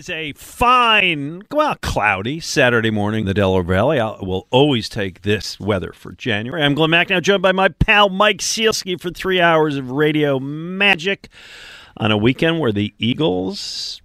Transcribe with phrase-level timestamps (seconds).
[0.00, 4.00] It's a fine, well, cloudy Saturday morning in the Delaware Valley.
[4.00, 6.62] I will always take this weather for January.
[6.62, 11.28] I'm Glenn Macnow joined by my pal Mike Sielski for three hours of radio magic
[11.98, 14.00] on a weekend where the Eagles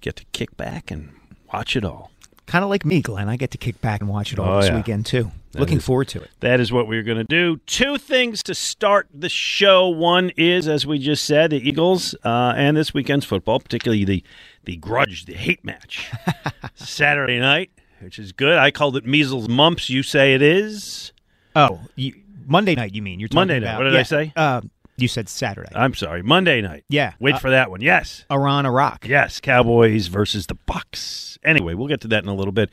[0.00, 1.10] get to kick back and
[1.52, 2.10] watch it all.
[2.46, 3.28] Kind of like me, Glenn.
[3.28, 4.76] I get to kick back and watch it all Oh, this yeah.
[4.76, 5.32] weekend, too.
[5.52, 6.30] That Looking is- forward to it.
[6.40, 7.58] That is what we're going to do.
[7.66, 9.88] Two things to start the show.
[9.88, 14.22] One is, as we just said, the Eagles uh, and this weekend's football, particularly the
[14.66, 16.10] the grudge, the hate match,
[16.74, 18.58] Saturday night, which is good.
[18.58, 19.88] I called it measles mumps.
[19.88, 21.12] You say it is.
[21.54, 22.14] Oh, you,
[22.46, 23.18] Monday night, you mean?
[23.18, 23.68] You're talking Monday night.
[23.70, 24.32] about- What did yeah, I say?
[24.36, 24.60] Uh,
[24.96, 25.70] you said Saturday.
[25.74, 26.84] I'm sorry, Monday night.
[26.88, 27.12] yeah.
[27.20, 27.80] Wait uh, for that one.
[27.80, 28.24] Yes.
[28.30, 29.06] Iran, Iraq.
[29.06, 31.38] Yes, Cowboys versus the Bucs.
[31.44, 32.70] Anyway, we'll get to that in a little bit.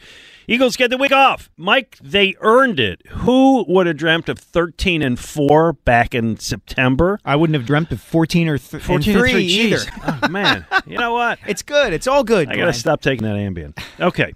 [0.48, 1.50] Eagles get the week off.
[1.58, 3.02] Mike, they earned it.
[3.10, 7.20] Who would have dreamt of 13 and 4 back in September?
[7.24, 9.80] I wouldn't have dreamt of 14 or th- 14 and and 3 3 either.
[10.06, 10.66] Oh, man.
[10.86, 11.40] You know what?
[11.54, 11.94] It's good.
[11.94, 12.50] It's all good.
[12.50, 13.78] I got to stop taking that Ambien.
[14.00, 14.34] Okay.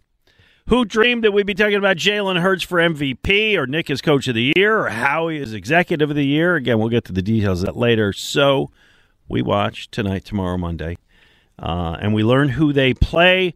[0.68, 4.28] Who dreamed that we'd be talking about Jalen Hurts for MVP or Nick as coach
[4.28, 6.56] of the year or Howie as executive of the year?
[6.56, 8.12] Again, we'll get to the details of that later.
[8.12, 8.70] So
[9.30, 10.98] we watch tonight, tomorrow, Monday,
[11.58, 13.54] uh, and we learn who they play.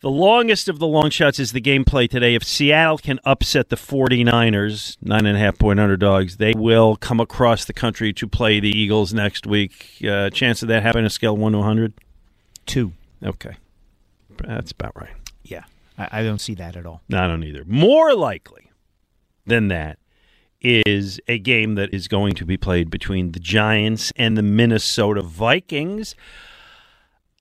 [0.00, 2.34] The longest of the long shots is the gameplay today.
[2.34, 7.20] If Seattle can upset the 49ers, nine and a half point underdogs, they will come
[7.20, 9.98] across the country to play the Eagles next week.
[10.02, 11.92] Uh, chance of that happening, a scale of 1 to 100?
[12.64, 12.94] Two.
[13.22, 13.56] Okay.
[14.38, 15.12] That's about right.
[15.44, 15.64] Yeah.
[16.10, 17.02] I, I don't see that at all.
[17.08, 17.64] No, I don't either.
[17.64, 18.70] More likely
[19.46, 19.98] than that
[20.60, 25.22] is a game that is going to be played between the Giants and the Minnesota
[25.22, 26.14] Vikings.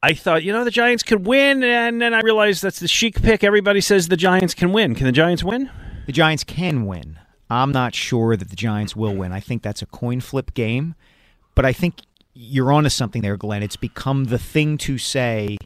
[0.03, 3.21] I thought, you know, the Giants could win, and then I realized that's the chic
[3.21, 3.43] pick.
[3.43, 4.95] Everybody says the Giants can win.
[4.95, 5.69] Can the Giants win?
[6.07, 7.19] The Giants can win.
[7.51, 9.31] I'm not sure that the Giants will win.
[9.31, 10.95] I think that's a coin flip game,
[11.53, 12.01] but I think
[12.33, 13.61] you're onto something there, Glenn.
[13.61, 15.57] It's become the thing to say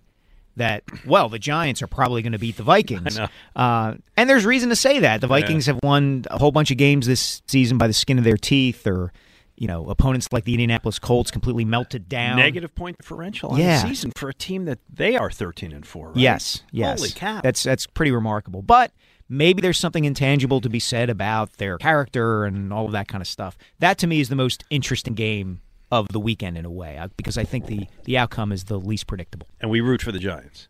[0.58, 3.20] that well, the Giants are probably going to beat the Vikings.
[3.56, 5.22] Uh, and there's reason to say that.
[5.22, 8.24] The Vikings have won a whole bunch of games this season by the skin of
[8.26, 9.14] their teeth, or
[9.56, 12.36] you know, opponents like the Indianapolis Colts completely melted down.
[12.36, 13.82] Negative point differential on Yeah.
[13.82, 16.18] the season for a team that they are 13 and 4, right?
[16.18, 17.00] Yes, yes.
[17.00, 17.40] Holy cow.
[17.42, 18.62] That's that's pretty remarkable.
[18.62, 18.92] But
[19.30, 23.22] maybe there's something intangible to be said about their character and all of that kind
[23.22, 23.58] of stuff.
[23.80, 25.62] That to me is the most interesting game
[25.92, 28.80] of the weekend in a way, uh, because I think the the outcome is the
[28.80, 29.48] least predictable.
[29.62, 30.68] and we root for the Giants.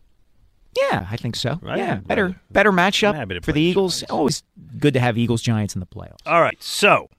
[0.78, 1.58] Yeah, I think so.
[1.62, 1.78] Right.
[1.78, 4.00] Yeah, better better matchup for the the Eagles.
[4.02, 4.12] Giants.
[4.12, 4.44] Always
[4.78, 6.18] good to have Eagles Giants in the playoffs.
[6.26, 7.10] All right, so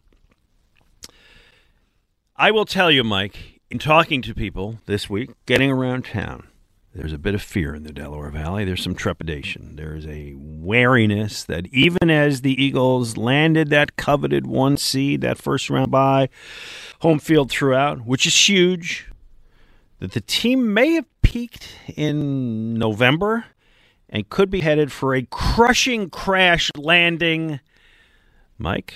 [2.37, 6.49] I will tell you, Mike, in talking to people this week, getting around town,
[6.97, 8.65] there's a bit of fear in the Delaware Valley.
[8.65, 9.77] There's some trepidation.
[9.77, 15.37] There is a wariness that even as the Eagles landed that coveted one seed, that
[15.37, 16.31] first round bye,
[17.01, 19.07] home field throughout, which is huge,
[19.99, 23.45] that the team may have peaked in November
[24.09, 27.61] and could be headed for a crushing crash landing.
[28.57, 28.95] Mike,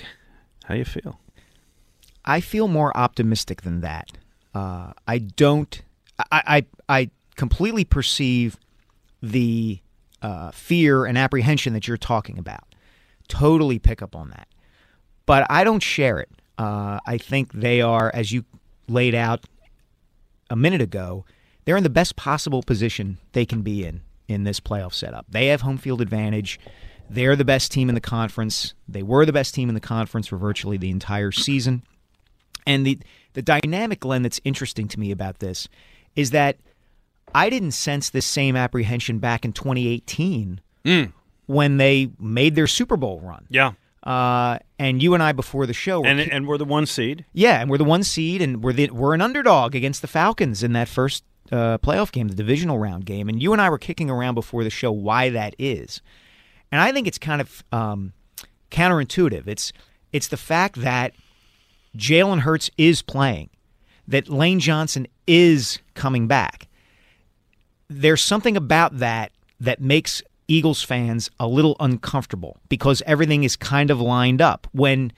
[0.65, 1.19] how you feel?
[2.25, 4.11] I feel more optimistic than that.
[4.55, 5.81] Uh, I don't.
[6.31, 7.09] I, I I
[7.41, 8.55] completely perceive
[9.19, 9.79] the
[10.21, 12.75] uh, fear and apprehension that you're talking about.
[13.27, 14.47] Totally pick up on that,
[15.25, 16.29] but I don't share it.
[16.59, 18.45] Uh, I think they are, as you
[18.87, 19.43] laid out
[20.51, 21.25] a minute ago,
[21.65, 25.25] they're in the best possible position they can be in in this playoff setup.
[25.27, 26.59] They have home field advantage.
[27.09, 28.75] They're the best team in the conference.
[28.87, 31.81] They were the best team in the conference for virtually the entire season.
[32.67, 32.99] And the
[33.33, 35.67] the dynamic, Glenn, that's interesting to me about this
[36.15, 36.57] is that
[37.33, 40.61] I didn't sense this same apprehension back in 2018
[41.45, 43.45] when they made their Super Bowl run.
[43.49, 43.73] Yeah,
[44.03, 47.25] Uh, and you and I before the show, were and and we're the one seed.
[47.33, 50.63] yeah, and we're the one seed, and we're the, we're an underdog against the Falcons
[50.63, 53.77] in that first uh, playoff game, the divisional round game, and you and I were
[53.77, 56.01] kicking around before the show why that is,
[56.71, 58.13] and I think it's kind of um,
[58.71, 59.47] counterintuitive.
[59.47, 59.71] It's
[60.11, 61.13] it's the fact that
[61.97, 63.49] Jalen Hurts is playing,
[64.07, 66.67] that Lane Johnson is coming back.
[67.99, 73.91] There's something about that that makes Eagles fans a little uncomfortable because everything is kind
[73.91, 74.67] of lined up.
[74.71, 75.11] When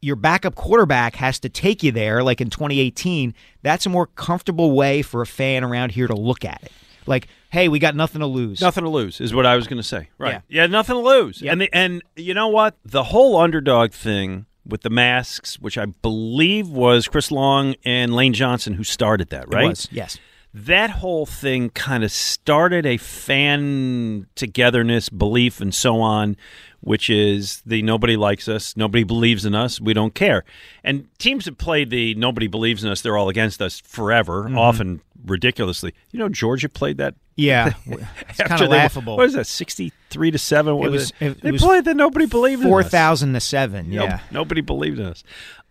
[0.00, 4.72] your backup quarterback has to take you there, like in 2018, that's a more comfortable
[4.72, 6.72] way for a fan around here to look at it.
[7.06, 8.60] Like, hey, we got nothing to lose.
[8.60, 10.08] Nothing to lose is what I was going to say.
[10.18, 10.40] Right.
[10.48, 10.62] Yeah.
[10.62, 11.42] Yeah, nothing to lose.
[11.42, 11.52] Yep.
[11.52, 12.76] And the, and you know what?
[12.84, 18.32] The whole underdog thing with the masks, which I believe was Chris Long and Lane
[18.32, 19.68] Johnson who started that, It right?
[19.68, 20.18] was, yes.
[20.54, 26.36] That whole thing kind of started a fan togetherness belief and so on
[26.80, 30.44] which is the nobody likes us nobody believes in us we don't care
[30.84, 34.58] and teams have played the nobody believes in us they're all against us forever Mm-hmm.
[34.58, 37.72] often ridiculously you know georgia played that Yeah.
[38.28, 39.16] It's kind of laughable.
[39.16, 41.26] what is that 63 to 7 what It was was- it?
[41.38, 43.88] it- they was played that nobody believed in us 4,000 to 7.
[43.90, 44.20] Nope, Yeah.
[44.30, 45.22] nobody believed in us.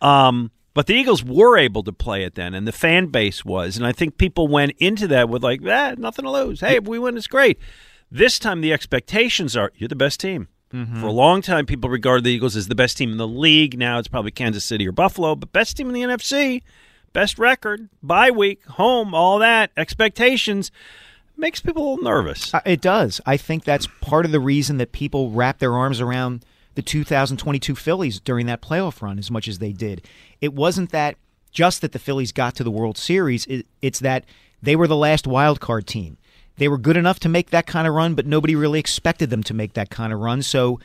[0.01, 3.77] Um, but the Eagles were able to play it then, and the fan base was.
[3.77, 6.61] And I think people went into that with, like, ah, nothing to lose.
[6.61, 7.59] Hey, if we win, it's great.
[8.09, 10.47] This time, the expectations are you're the best team.
[10.73, 11.01] Mm-hmm.
[11.01, 13.77] For a long time, people regarded the Eagles as the best team in the league.
[13.77, 16.61] Now it's probably Kansas City or Buffalo, but best team in the NFC,
[17.11, 19.71] best record, bye week, home, all that.
[19.75, 20.71] Expectations
[21.35, 22.53] makes people a little nervous.
[22.53, 23.19] Uh, It does.
[23.25, 26.45] I think that's part of the reason that people wrap their arms around
[26.81, 30.07] the 2022 Phillies during that playoff run as much as they did.
[30.41, 31.15] It wasn't that
[31.51, 34.25] just that the Phillies got to the World Series, it, it's that
[34.63, 36.17] they were the last wild card team.
[36.57, 39.43] They were good enough to make that kind of run, but nobody really expected them
[39.43, 40.41] to make that kind of run.
[40.41, 40.79] So,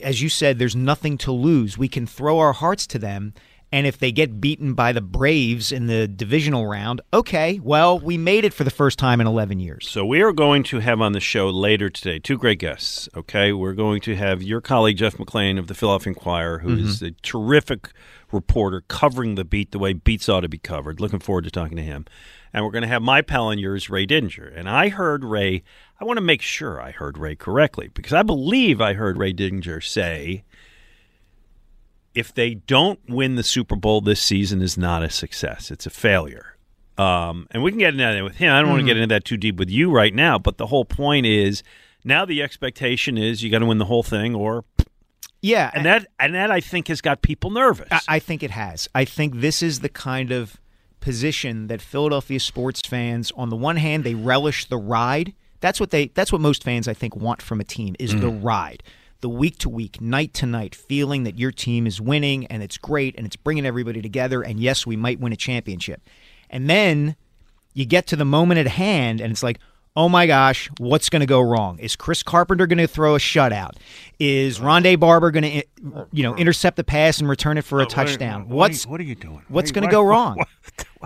[0.00, 1.78] as you said, there's nothing to lose.
[1.78, 3.32] We can throw our hearts to them.
[3.72, 8.16] And if they get beaten by the Braves in the divisional round, okay, well, we
[8.16, 9.88] made it for the first time in 11 years.
[9.88, 13.08] So we are going to have on the show later today two great guests.
[13.16, 16.96] Okay, we're going to have your colleague Jeff McLane of the Philadelphia Inquirer, who is
[16.96, 17.06] mm-hmm.
[17.06, 17.90] a terrific
[18.30, 21.00] reporter covering the beat the way beats ought to be covered.
[21.00, 22.06] Looking forward to talking to him.
[22.52, 24.50] And we're going to have my pal and yours, Ray Didinger.
[24.56, 25.62] And I heard Ray.
[26.00, 29.32] I want to make sure I heard Ray correctly because I believe I heard Ray
[29.32, 30.44] Didinger say.
[32.16, 35.70] If they don't win the Super Bowl this season, is not a success.
[35.70, 36.56] It's a failure.
[36.98, 38.52] Um, and we can get into that with him.
[38.52, 40.66] I don't want to get into that too deep with you right now, but the
[40.66, 41.62] whole point is
[42.04, 44.64] now the expectation is you got to win the whole thing, or
[45.42, 47.88] Yeah, and that and that I think has got people nervous.
[47.90, 48.88] I, I think it has.
[48.94, 50.56] I think this is the kind of
[51.00, 55.34] position that Philadelphia sports fans, on the one hand, they relish the ride.
[55.60, 56.08] That's what they.
[56.08, 58.82] That's what most fans, I think, want from a team is the ride,
[59.20, 62.78] the week to week, night to night feeling that your team is winning and it's
[62.78, 64.42] great and it's bringing everybody together.
[64.42, 66.02] And yes, we might win a championship.
[66.50, 67.16] And then
[67.74, 69.58] you get to the moment at hand, and it's like.
[69.98, 71.78] Oh my gosh, what's going to go wrong?
[71.78, 73.76] Is Chris Carpenter going to throw a shutout?
[74.18, 75.62] Is Rondé Barber going to, eh,
[76.12, 78.50] you know, intercept the pass and return it for a touchdown?
[78.50, 79.40] What's what are you doing?
[79.48, 80.36] what's gonna go wrong?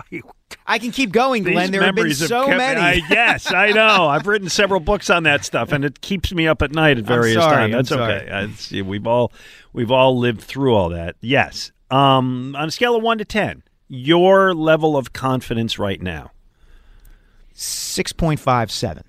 [0.01, 0.31] Why- why you-
[0.67, 1.71] I can keep going, These Glenn.
[1.71, 2.79] There have been so kept- many.
[2.81, 4.07] I- yes, I know.
[4.07, 7.03] I've written several books on that stuff, and it keeps me up at night at
[7.05, 7.63] various times.
[7.65, 8.25] I'm That's okay.
[8.27, 9.31] It's- we've all
[9.73, 11.15] we've all lived through all that.
[11.21, 11.71] Yes.
[11.89, 16.31] Um, on a scale of one to ten, your level of confidence right now.
[17.53, 19.03] Six point five seven.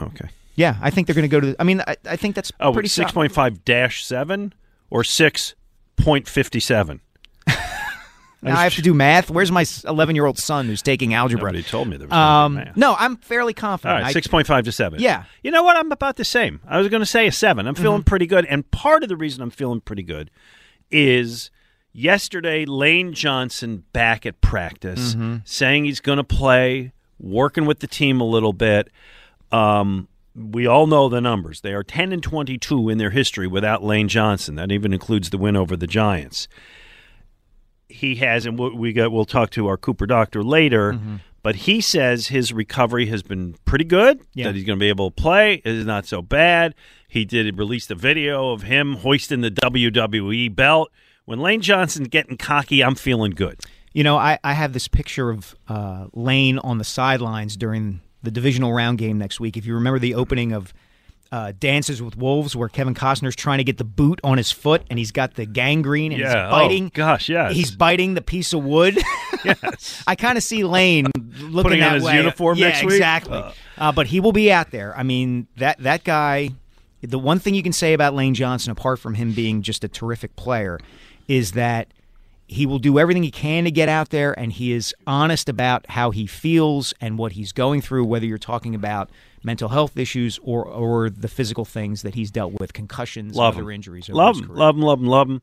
[0.00, 0.28] Okay.
[0.54, 1.56] Yeah, I think they're going to go to.
[1.58, 4.52] I mean, I, I think that's Oh, pretty six point five dash seven
[4.90, 5.54] or six
[5.96, 7.00] point fifty seven.
[8.42, 9.30] Now I have to do math.
[9.30, 11.52] Where's my eleven year old son who's taking algebra?
[11.52, 14.00] Nobody told me there was Um, no, I'm fairly confident.
[14.02, 14.98] right, I- six point five to seven.
[15.00, 15.24] Yeah.
[15.42, 15.76] You know what?
[15.76, 16.60] I'm about the same.
[16.66, 17.66] I was going to say a seven.
[17.66, 17.82] I'm Mm-hmm.
[17.82, 20.30] feeling pretty good, and part of the reason I'm feeling pretty good
[20.90, 21.50] is
[21.92, 25.36] yesterday Lane Johnson back at practice, Mm-hmm.
[25.44, 28.88] saying he's going to play, working with the team a little bit.
[29.52, 31.60] Um, we all know the numbers.
[31.60, 34.54] They are 10 and 22 in their history without Lane Johnson.
[34.54, 36.48] That even includes the win over the Giants
[37.90, 39.12] he has, and we got.
[39.12, 40.94] We'll talk to our Cooper doctor later.
[40.94, 41.16] Mm-hmm.
[41.42, 44.20] But he says his recovery has been pretty good.
[44.34, 44.46] Yeah.
[44.46, 45.54] That he's going to be able to play.
[45.54, 46.74] It is not so bad.
[47.08, 50.90] He did release a video of him hoisting the WWE belt.
[51.24, 53.60] When Lane Johnson's getting cocky, I'm feeling good.
[53.92, 58.30] You know, I, I have this picture of uh, Lane on the sidelines during the
[58.30, 59.56] divisional round game next week.
[59.56, 60.74] If you remember the opening of
[61.32, 64.82] uh, Dances with Wolves, where Kevin Costner's trying to get the boot on his foot
[64.90, 66.44] and he's got the gangrene and Yeah.
[66.46, 66.86] he's biting.
[66.86, 68.98] Oh, gosh, yeah, He's biting the piece of wood.
[69.42, 70.04] Yes.
[70.06, 71.06] I kind of see Lane
[71.38, 72.16] looking Putting that on his way.
[72.16, 72.90] uniform yeah, next week?
[72.96, 73.42] exactly.
[73.78, 74.94] Uh, but he will be out there.
[74.98, 76.50] I mean, that that guy.
[77.00, 79.88] The one thing you can say about Lane Johnson, apart from him being just a
[79.88, 80.78] terrific player,
[81.26, 81.88] is that
[82.48, 85.88] he will do everything he can to get out there, and he is honest about
[85.88, 88.04] how he feels and what he's going through.
[88.04, 89.08] Whether you're talking about
[89.42, 93.70] mental health issues or or the physical things that he's dealt with, concussions, Love other
[93.70, 93.76] him.
[93.76, 94.08] injuries.
[94.08, 95.40] Love him, love him, love him, love him.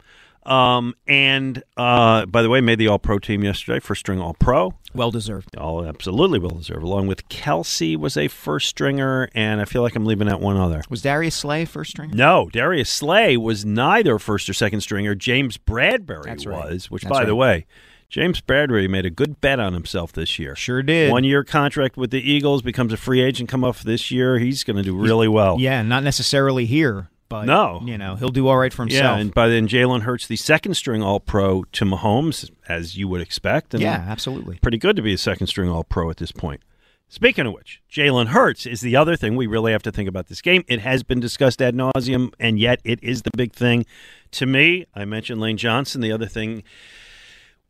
[0.48, 4.34] Um, and uh, by the way, made the All Pro team yesterday, first string All
[4.34, 4.76] Pro.
[4.94, 5.58] Well deserved.
[5.58, 6.84] All absolutely well deserved.
[6.84, 10.56] Along with Kelce was a first stringer, and I feel like I'm leaving out one
[10.56, 10.82] other.
[10.90, 12.12] Was Darius Slay first string?
[12.14, 15.16] No, Darius Slay was neither first or second stringer.
[15.16, 16.72] James Bradberry right.
[16.72, 17.66] was, which, That's by the way,
[18.10, 20.56] James Bradberry made a good bet on himself this year.
[20.56, 21.12] Sure did.
[21.12, 24.40] One year contract with the Eagles, becomes a free agent, come off this year.
[24.40, 25.58] He's going to do really well.
[25.60, 27.82] Yeah, not necessarily here, but No.
[27.84, 29.18] you know he'll do all right for himself.
[29.18, 33.10] Yeah, and by then Jalen Hurts, the second string All Pro to Mahomes, as you
[33.10, 33.74] would expect.
[33.74, 34.58] And yeah, absolutely.
[34.62, 36.62] pretty good to be a second string All Pro at this point.
[37.10, 40.28] Speaking of which, Jalen Hurts is the other thing we really have to think about
[40.28, 40.64] this game.
[40.68, 43.86] It has been discussed ad nauseum, and yet it is the big thing.
[44.32, 46.02] To me, I mentioned Lane Johnson.
[46.02, 46.64] The other thing,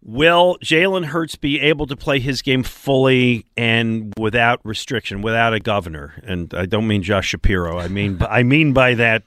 [0.08, 5.60] will Jalen Hurts be able to play his game fully and without restriction, without a
[5.60, 6.16] governor?
[6.24, 7.78] And I don't mean Josh Shapiro.
[7.78, 9.24] I mean, I mean by that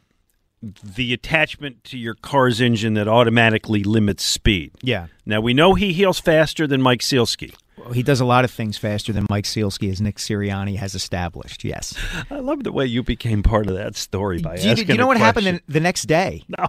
[0.62, 4.72] the attachment to your car's engine that automatically limits speed.
[4.82, 7.54] Yeah, Now we know he heals faster than Mike Sielski.
[7.78, 10.94] Well, he does a lot of things faster than Mike Sielski, as Nick Sirianni has
[10.94, 11.64] established.
[11.64, 11.94] Yes.
[12.30, 14.87] I love the way you became part of that story by you, asking.
[14.87, 15.62] do you know what happened question.
[15.66, 16.42] the, the next day?
[16.58, 16.66] No.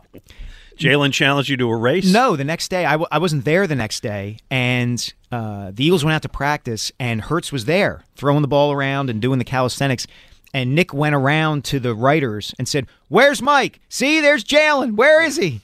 [0.78, 2.12] Jalen challenged you to a race.
[2.12, 3.68] No, the next day I, w- I wasn't there.
[3.68, 8.04] The next day, and uh, the Eagles went out to practice, and Hurts was there
[8.16, 10.08] throwing the ball around and doing the calisthenics.
[10.54, 13.80] And Nick went around to the writers and said, "Where's Mike?
[13.90, 14.96] See, there's Jalen.
[14.96, 15.62] Where is he?"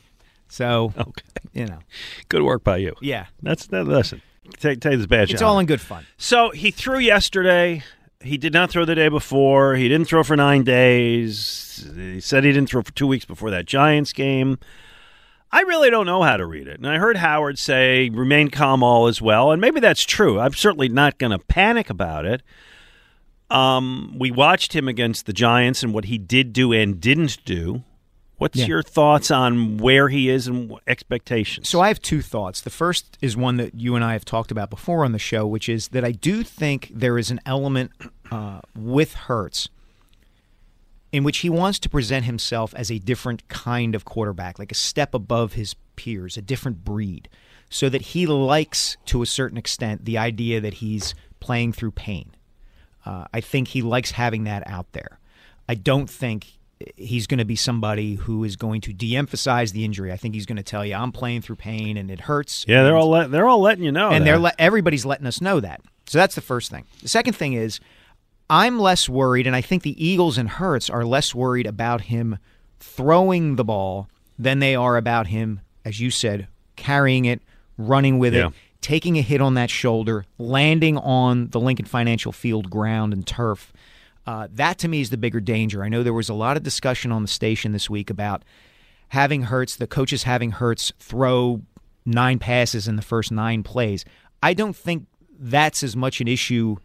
[0.50, 1.24] So, Okay.
[1.54, 1.80] you know,
[2.30, 2.96] Good work by you.
[3.02, 3.86] yeah, That's that.
[3.86, 4.22] lesson.
[4.60, 5.34] take take this badge.
[5.34, 6.06] it's all in good fun.
[6.18, 7.84] So he threw yesterday.
[8.22, 9.76] He did not throw the day before.
[9.76, 11.88] He didn't throw for nine days.
[11.96, 14.58] He said he didn't throw for two weeks before that Giants game.
[15.52, 16.78] I really don't know how to read it.
[16.78, 19.52] And I heard Howard say, remain calm all as well.
[19.52, 20.40] And maybe that's true.
[20.40, 22.42] I'm certainly not going to panic about it.
[23.50, 27.84] Um, we watched him against the Giants and what he did do and didn't do.
[28.38, 28.66] What's Yeah.
[28.68, 31.70] your thoughts on where he is and expectations?
[31.70, 32.62] So I have two thoughts.
[32.62, 35.48] The first is one that you and I have talked about before on the show,
[35.48, 37.92] which is that I do think there is an element
[38.30, 39.70] uh, with Hurts
[41.12, 44.76] in which he wants to present himself as a different kind of quarterback, like a
[44.76, 47.30] step above his peers, a different breed,
[47.70, 52.32] so that he likes, to a certain extent, the idea that he's playing through pain.
[53.06, 55.20] Uh, I think he likes having that out there.
[55.70, 56.58] I don't think
[56.96, 60.12] he's going to be somebody who is going to de-emphasize the injury.
[60.12, 62.84] I think he's going to tell you, "I'm playing through pain and it hurts." yeah,
[62.84, 64.26] they're all let, they're all letting you know, and that.
[64.26, 65.82] they're le- everybody's letting us know that.
[66.06, 66.86] So that's the first thing.
[67.02, 67.80] The second thing is,
[68.50, 72.38] I'm less worried, and I think the Eagles and Hurts are less worried about him
[72.80, 77.42] throwing the ball than they are about him, as you said, carrying it,
[77.78, 78.48] running with Yeah.
[78.48, 83.26] it, taking a hit on that shoulder, landing on the Lincoln Financial Field ground and
[83.26, 83.74] turf.
[84.26, 85.84] Uh, that to me is the bigger danger.
[85.84, 88.44] I know there was a lot of discussion on the station this week about
[89.10, 91.62] having Hurts, the coaches having Hurts throw
[92.06, 94.06] nine passes in the first nine plays.
[94.44, 95.08] I don't think
[95.40, 96.78] that's as much an issue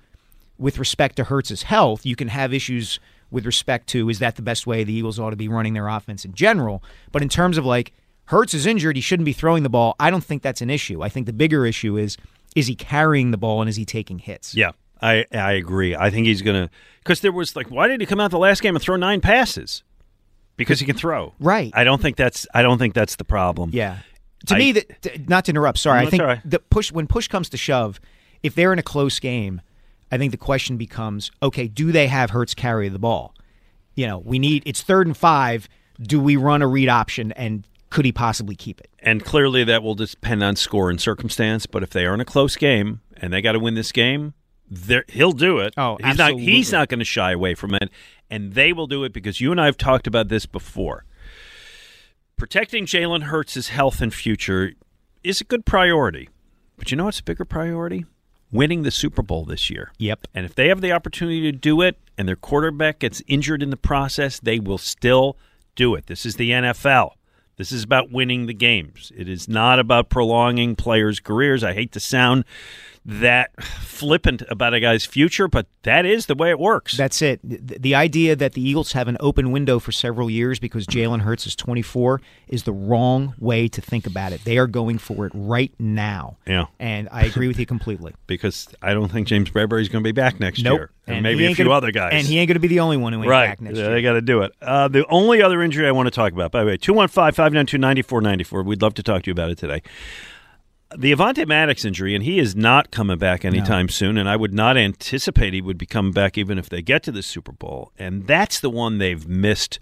[0.62, 2.07] with respect to Hurts's health.
[2.07, 3.00] You can have issues
[3.31, 5.88] with respect to is that the best way the Eagles ought to be running their
[5.88, 6.83] offense in general.
[7.11, 7.92] But in terms of like
[8.26, 9.97] Hertz is injured, he shouldn't be throwing the ball.
[9.99, 11.02] I don't think that's an issue.
[11.02, 12.16] I think the bigger issue is
[12.54, 14.54] is he carrying the ball and is he taking hits?
[14.54, 15.97] Yeah, I I agree.
[15.97, 18.62] I think he's gonna because there was like, why did he come out the last
[18.62, 19.83] game and throw nine passes?
[20.57, 21.33] Because he can throw.
[21.40, 21.73] Right.
[21.75, 23.71] I don't think that's I don't think that's the problem.
[23.73, 23.99] Yeah.
[24.47, 25.78] To I- me, that not to interrupt.
[25.78, 26.40] Sorry, No, I think right.
[26.45, 27.99] the push when push comes to shove,
[28.42, 29.62] if they're in a close game,
[30.12, 33.35] I think the question becomes: Okay, do they have Hurts carry the ball?
[33.95, 35.69] You know, we need it's third and five.
[36.00, 38.90] Do we run a read option, and could he possibly keep it?
[39.00, 41.66] And clearly that will depend on score and circumstance.
[41.66, 44.35] But if they are in a close game and they got to win this game,
[45.09, 45.75] he'll do it.
[45.76, 46.38] Oh, he's not.
[46.38, 47.90] He's not going to shy away from it,
[48.31, 51.04] and they will do it because you and I have talked about this before.
[52.37, 54.73] Protecting Jalen Hurts' health and future
[55.23, 56.28] is a good priority,
[56.76, 58.04] but you know what's a bigger priority?
[58.53, 59.93] Winning the Super Bowl this year.
[59.99, 60.29] Yep.
[60.35, 63.71] And if they have the opportunity to do it and their quarterback gets injured in
[63.71, 65.37] the process, they will still
[65.75, 66.07] do it.
[66.07, 67.13] This is the NFL.
[67.57, 69.13] This is about winning the games.
[69.17, 71.65] It is not about prolonging players' careers.
[71.65, 72.45] I hate to sound
[73.05, 76.97] that flippant about a guy's future, but that is the way it works.
[76.97, 77.41] That's it.
[77.43, 81.47] The, idea that the Eagles have an open window for several years because Jalen Hurts
[81.47, 84.45] is 24 is the wrong way to think about it.
[84.45, 86.37] They are going for it right now.
[86.47, 86.67] Yeah.
[86.79, 88.15] And I agree with you completely.
[88.27, 90.79] because I don't think James Bradberry is going to be back next Nope.
[90.79, 90.91] year.
[91.07, 92.13] And, he maybe a few gonna- other guys.
[92.15, 93.49] And he ain't going to be the only one who ain't right.
[93.49, 93.95] back next Yeah, year.
[93.95, 94.53] They got to do it.
[94.63, 97.79] Uh, the only other injury I want to talk about, by the way, 215 592
[97.79, 98.63] 9494.
[98.63, 99.83] We'd love to talk to you about it today.
[100.97, 104.53] The Avonte Maddox injury, and he is not coming back anytime soon, and I would
[104.53, 107.93] not anticipate he would be coming back even if they get to the Super Bowl.
[107.99, 109.81] And that's the one they've missed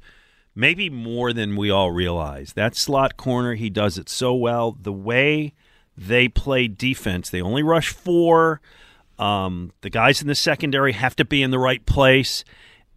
[0.55, 2.53] maybe more than we all realize.
[2.53, 4.77] That slot corner, he does it so well.
[4.81, 5.55] The way
[5.97, 8.61] they play defense, they only rush four.
[9.19, 12.45] Um, the guys in the secondary have to be in the right place,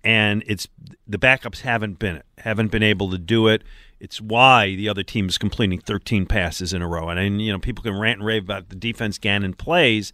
[0.03, 0.67] and it's
[1.07, 3.63] the backups haven't been haven't been able to do it.
[4.03, 7.07] It's why the other team is completing 13 passes in a row.
[7.07, 10.11] And, and you know, people can rant and rave about the defense Gannon plays,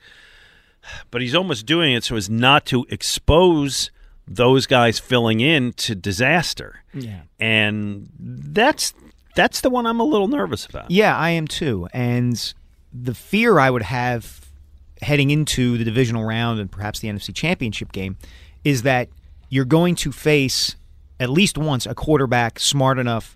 [1.09, 3.89] but he's almost doing it so as not to expose
[4.27, 6.83] those guys filling in to disaster.
[6.93, 7.21] Yeah.
[7.39, 8.93] And that's
[9.35, 10.91] that's the one I'm a little nervous about.
[10.91, 11.87] Yeah, I am too.
[11.91, 12.53] And
[12.93, 14.45] the fear I would have
[15.01, 18.17] heading into the divisional round and perhaps the NFC Championship game
[18.63, 19.09] is that
[19.49, 20.75] you're going to face
[21.19, 23.35] at least once a quarterback smart enough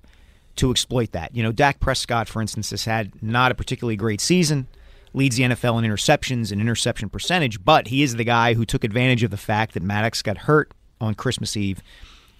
[0.58, 1.36] to exploit that.
[1.36, 4.68] You know, Dak Prescott, for instance, has had not a particularly great season,
[5.14, 8.84] leads the NFL in interceptions and interception percentage, but he is the guy who took
[8.84, 11.82] advantage of the fact that Maddox got hurt on Christmas Eve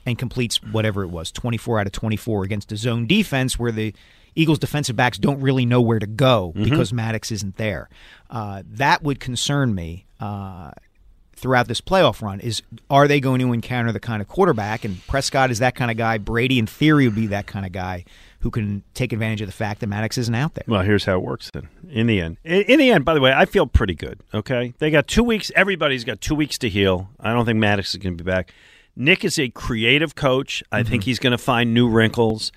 [0.06, 3.94] and completes whatever it was 24 out of 24 against a zone defense where the
[4.36, 7.88] Eagles defensive backs don't really know where to go because Maddox isn't there.
[8.30, 10.06] Uh, that would concern me.
[10.20, 10.72] Uh,
[11.36, 15.06] throughout this playoff run is are they going to encounter the kind of quarterback and
[15.08, 18.06] Prescott is that kind of guy Brady in theory would be that kind of guy
[18.40, 21.16] who can take advantage of the fact that Maddox isn't out there Well, here's how
[21.16, 21.68] it works then.
[21.90, 24.20] In the end, in, in the end, by the way, I feel pretty good.
[24.34, 25.52] Okay, they got two weeks.
[25.56, 27.10] Everybody's got two weeks to heal.
[27.20, 28.54] I don't think Maddox is going to be back.
[28.96, 30.64] Nick is a creative coach.
[30.72, 30.90] I mm-hmm.
[30.90, 32.52] think he's going to find new wrinkles.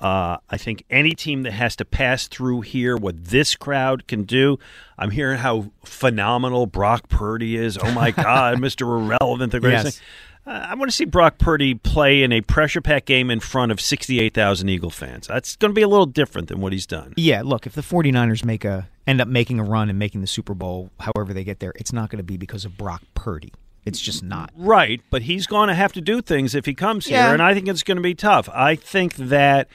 [0.00, 4.22] Uh, I think any team that has to pass through here, what this crowd can
[4.24, 4.58] do.
[4.98, 7.76] I'm hearing how phenomenal Brock Purdy is.
[7.76, 8.82] Oh my God, Mr.
[8.82, 9.98] Irrelevant, the greatest Yes.
[9.98, 10.06] thing.
[10.46, 13.70] Uh, I want to see Brock Purdy play in a pressure pack game in front
[13.70, 15.26] of 68,000 Eagle fans.
[15.26, 17.12] That's going to be a little different than what he's done.
[17.18, 20.26] yeah look if the 49ers make a end up making a run and making the
[20.26, 23.52] Super Bowl however they get there it's not going to be because of Brock Purdy
[23.84, 27.06] it's just not Right, but he's going to have to do things if he comes
[27.06, 28.48] here, and I think it's going to be tough.
[28.52, 29.68] I think that,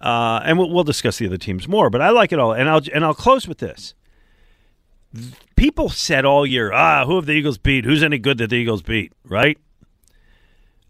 [0.00, 2.68] uh, and we'll, we'll discuss the other teams more, but I like it all, and
[2.68, 3.94] I'll and I'll close with this.
[5.56, 7.86] People said all year, ah, who have the Eagles beat?
[7.86, 9.12] Who's any good that the Eagles beat?
[9.24, 9.58] Right.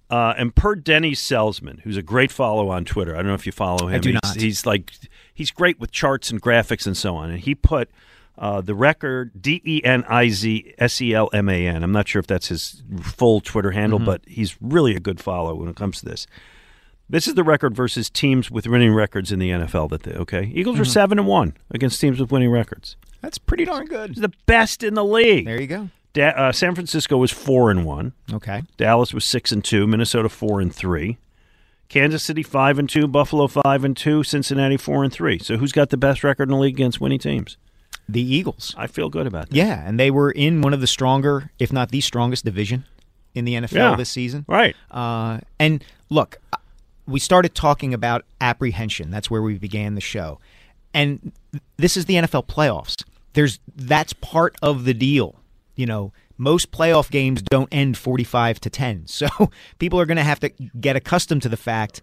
[0.08, 3.46] Uh, and per Deniz Selman, who's a great follow on Twitter, I don't know if
[3.46, 4.00] you follow him.
[4.00, 4.36] do he's, not.
[4.36, 4.92] he's like
[5.34, 7.30] he's great with charts and graphics and so on.
[7.30, 7.90] And he put
[8.38, 11.82] uh, the record D E N I Z S E L M A N.
[11.82, 15.54] I'm not sure if that's his full Twitter handle, but he's really a good follow
[15.54, 16.26] when it comes to this.
[17.08, 19.90] This is the record versus teams with winning records in the NFL.
[19.90, 22.96] That they okay, Eagles are seven and one against teams with winning records.
[23.22, 25.46] that's pretty darn good It's the best in the league.
[25.46, 28.12] there you go Da- uh, San Francisco was four and one.
[28.32, 31.18] okay Dallas was six and two, Minnesota four and three,
[31.88, 35.38] Kansas City five and two, Buffalo five and two, Cincinnati four and three.
[35.38, 37.56] So who's got the best record in the league against winning teams?
[38.08, 39.56] The Eagles I feel good about that.
[39.56, 42.84] yeah and they were in one of the stronger if not the strongest division
[43.34, 43.96] in the NFL Yeah.
[43.96, 44.74] this season Right.
[44.90, 46.38] Uh, and look,
[47.06, 49.10] we started talking about apprehension.
[49.10, 50.40] That's where we began the show.
[50.94, 51.32] And
[51.76, 53.04] this is the NFL playoffs.
[53.34, 55.36] There's that's part of the deal.
[55.74, 59.04] You know, most playoff games don't end 45 to 10.
[59.08, 59.28] So
[59.78, 60.48] people are going to have to
[60.80, 62.00] get accustomed to the fact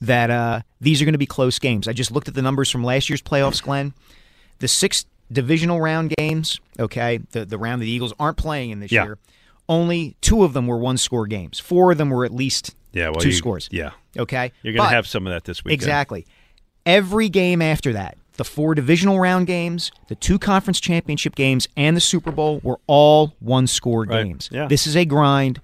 [0.00, 1.86] that uh, these are going to be close games.
[1.86, 3.94] I just looked at the numbers from last year's playoffs, Glenn.
[4.58, 8.80] The six divisional round games, okay, the, the round that the Eagles aren't playing in
[8.80, 9.04] this Yeah.
[9.04, 9.18] year,
[9.68, 11.58] only two of them were one score games.
[11.58, 13.06] Four of them were at least Yeah.
[13.10, 13.68] Well, two you- scores.
[13.72, 13.90] Yeah.
[14.18, 14.52] Okay.
[14.62, 15.72] You're going to have some of that this week.
[15.74, 16.26] Exactly.
[16.84, 21.96] Every game after that, the four divisional round games, the two conference championship games, and
[21.96, 24.24] the Super Bowl were all one score Right.
[24.24, 24.48] games.
[24.52, 24.66] Yeah.
[24.66, 25.60] This is a grind.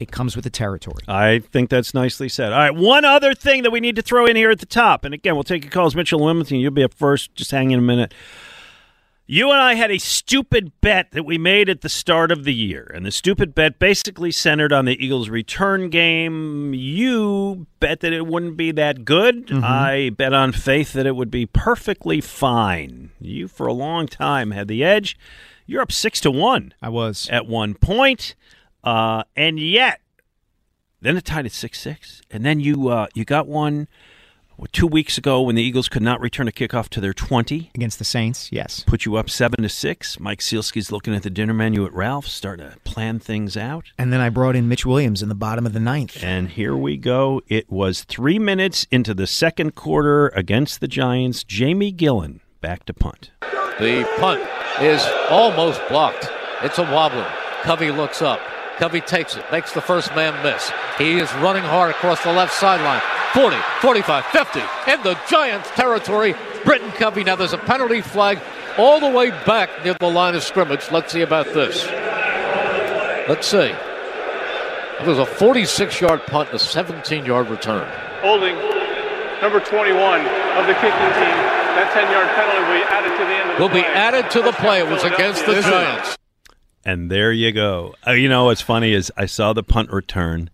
[0.00, 1.02] It comes with the territory.
[1.06, 2.52] I think that's nicely said.
[2.52, 5.04] All right, one other thing that we need to throw in here at the top,
[5.04, 5.94] and again, we'll take your calls.
[5.94, 7.32] Mitchell Wilmington, you'll be up first.
[7.36, 8.12] Just hang in a minute.
[9.26, 12.52] You and I had a stupid bet that we made at the start of the
[12.52, 16.74] year, and the stupid bet basically centered on the Eagles' return game.
[16.74, 19.50] You bet that it wouldn't be that good.
[19.50, 23.12] I bet on faith that it would be perfectly fine.
[23.18, 25.16] You, for a long time, had the edge.
[25.64, 27.26] You're up six to one I was.
[27.30, 28.34] at one point,
[28.82, 30.02] uh, and yet
[31.00, 33.88] then it tied at six six, and then you uh, you got one
[34.72, 37.98] two weeks ago when the Eagles could not return a kickoff to their twenty, Against
[37.98, 38.82] the Saints, yes.
[38.86, 40.18] put you up seven to six.
[40.18, 43.86] Mike Sielski's looking at the dinner menu at Ralph's, starting to plan things out.
[43.98, 46.22] And then I brought in Mitch Williams in the bottom of the ninth.
[46.22, 47.42] And here we go.
[47.48, 51.44] It was three minutes into the second quarter against the Giants.
[51.44, 53.30] Jamie Gillan back to punt.
[53.78, 54.40] The punt
[54.80, 56.28] is almost blocked.
[56.62, 57.30] It's a wobbler.
[57.62, 58.40] Covey looks up.
[58.78, 60.72] Covey takes it, makes the first man miss.
[60.98, 63.00] He is running hard across the left sideline.
[63.32, 64.60] 40, 45, 50
[64.92, 66.34] in the Giants' territory.
[66.64, 67.24] Britton Covey.
[67.24, 68.40] Now there's a penalty flag
[68.78, 70.90] all the way back near the line of scrimmage.
[70.90, 71.84] Let's see about this.
[73.28, 73.72] Let's see.
[75.00, 77.86] It was a 46 yard punt and a 17 yard return.
[78.22, 78.54] Holding
[79.42, 81.36] number 21 of the kicking team.
[81.74, 83.94] That 10 yard penalty will be added to the end of the Will be play.
[83.94, 84.78] added to the play.
[84.80, 86.16] It was against the Giants.
[86.84, 87.94] And there you go.
[88.06, 90.50] Uh, you know what's funny is I saw the punt return.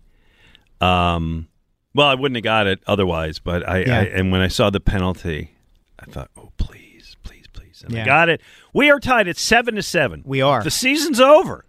[0.79, 1.47] Um,
[1.93, 3.99] well, I wouldn't have got it otherwise, but I, Yeah.
[3.99, 5.51] I and when I saw the penalty,
[5.99, 8.41] I thought, oh please, please, please, and I got it.
[8.73, 10.23] We are tied at seven to seven.
[10.25, 10.63] We are.
[10.63, 11.65] The season's over.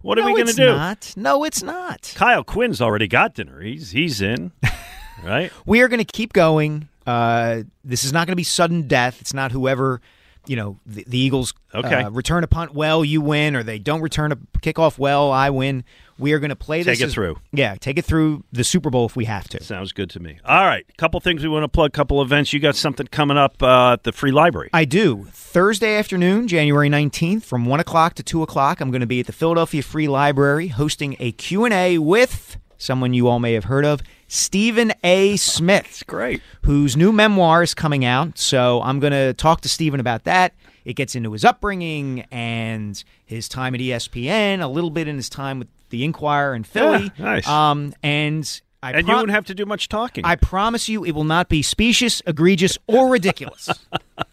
[0.00, 0.66] What are we going to it's do?
[0.66, 1.12] Not.
[1.16, 2.12] No, it's not.
[2.16, 3.60] Kyle Quinn's already got dinner.
[3.60, 4.52] He's he's in,
[5.24, 5.52] right?
[5.66, 6.88] We are going to keep going.
[7.06, 9.20] Uh, this is not going to be sudden death.
[9.20, 10.00] It's not whoever,
[10.48, 12.02] you know, the, the Eagles Okay.
[12.02, 15.50] uh, return a punt well, you win, or they don't return a kickoff well, I
[15.50, 15.84] win.
[16.18, 16.96] We are going to play this.
[16.98, 17.38] Take it as- through.
[17.52, 19.62] Yeah, take it through the Super Bowl if we have to.
[19.62, 20.38] Sounds good to me.
[20.44, 21.92] All right, couple things we want to plug.
[21.92, 22.52] Couple events.
[22.52, 24.70] You got something coming up uh, at the free library.
[24.72, 25.28] I do.
[25.32, 29.26] Thursday afternoon, January 19th, from 1 o'clock to 2 o'clock, I'm going to be at
[29.26, 34.00] the Philadelphia Free Library hosting a Q&A with someone you all may have heard of,
[34.28, 35.36] Stephen A.
[35.36, 36.04] Smith.
[36.06, 36.42] Great.
[36.64, 38.38] whose new memoir is coming out.
[38.38, 40.54] So I'm going to talk to Stephen about that.
[40.84, 45.28] It gets into his upbringing and his time at ESPN, a little bit in his
[45.28, 47.10] time with the Inquirer and Philly.
[47.16, 47.48] Yeah, nice.
[47.48, 50.24] Um, and I And pro- you won't have to do much talking.
[50.24, 53.68] I promise you, it will not be specious, egregious, or ridiculous.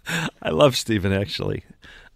[0.42, 1.64] I love Stephen actually.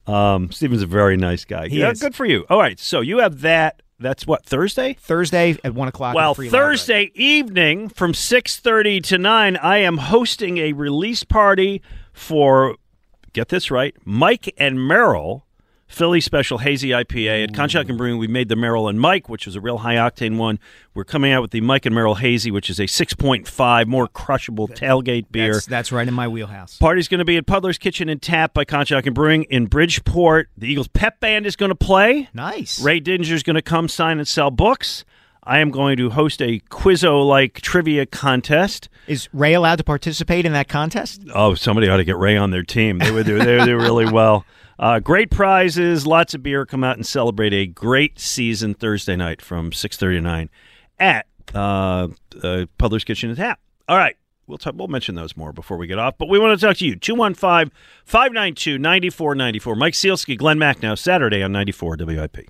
[0.07, 1.67] Um, Stephen's a very nice guy.
[1.67, 2.01] He yeah, is.
[2.01, 2.45] good for you.
[2.49, 3.81] All right, so you have that.
[3.99, 4.93] That's what Thursday.
[4.93, 6.15] Thursday at one o'clock.
[6.15, 6.77] Well, Free Library.
[6.77, 11.81] Thursday evening from six thirty to nine, I am hosting a release party
[12.13, 12.75] for
[13.33, 15.45] get this right, Mike and Merrill.
[15.89, 18.19] Philly Special Hazy IPA at Conshohocken Brewing.
[18.19, 20.59] We made the Merrill and Mike, which was a real high octane one.
[20.93, 23.87] We're coming out with the Mike and Merrill Hazy, which is a six point five,
[23.87, 25.53] more crushable tailgate beer.
[25.53, 26.77] That's, that's right in my wheelhouse.
[26.77, 30.49] Party's going to be at Puddler's Kitchen and Tap by Conshohocken Brewing in Bridgeport.
[30.55, 32.29] The Eagles Pep Band is going to play.
[32.33, 32.79] Nice.
[32.81, 35.03] Ray Didinger's going to come sign and sell books.
[35.43, 38.89] I am going to host a Quizzo like trivia contest.
[39.07, 41.23] Is Ray allowed to participate in that contest?
[41.33, 42.99] Oh, somebody ought to get Ray on their team.
[42.99, 44.45] They would do, they would do really well.
[44.79, 46.65] Uh, great prizes, lots of beer.
[46.65, 50.49] Come out and celebrate a great season Thursday night from six thirty to nine
[50.97, 52.07] at uh,
[52.41, 53.59] uh, Puddler's Kitchen and Tap.
[53.89, 54.15] All right.
[54.47, 56.77] We'll, talk, we'll mention those more before we get off, but we want to talk
[56.77, 56.95] to you.
[56.95, 57.71] 215
[58.05, 59.75] 592 9494.
[59.75, 62.49] Mike Sielski, Glenn Macnow, Saturday on 94 WIP.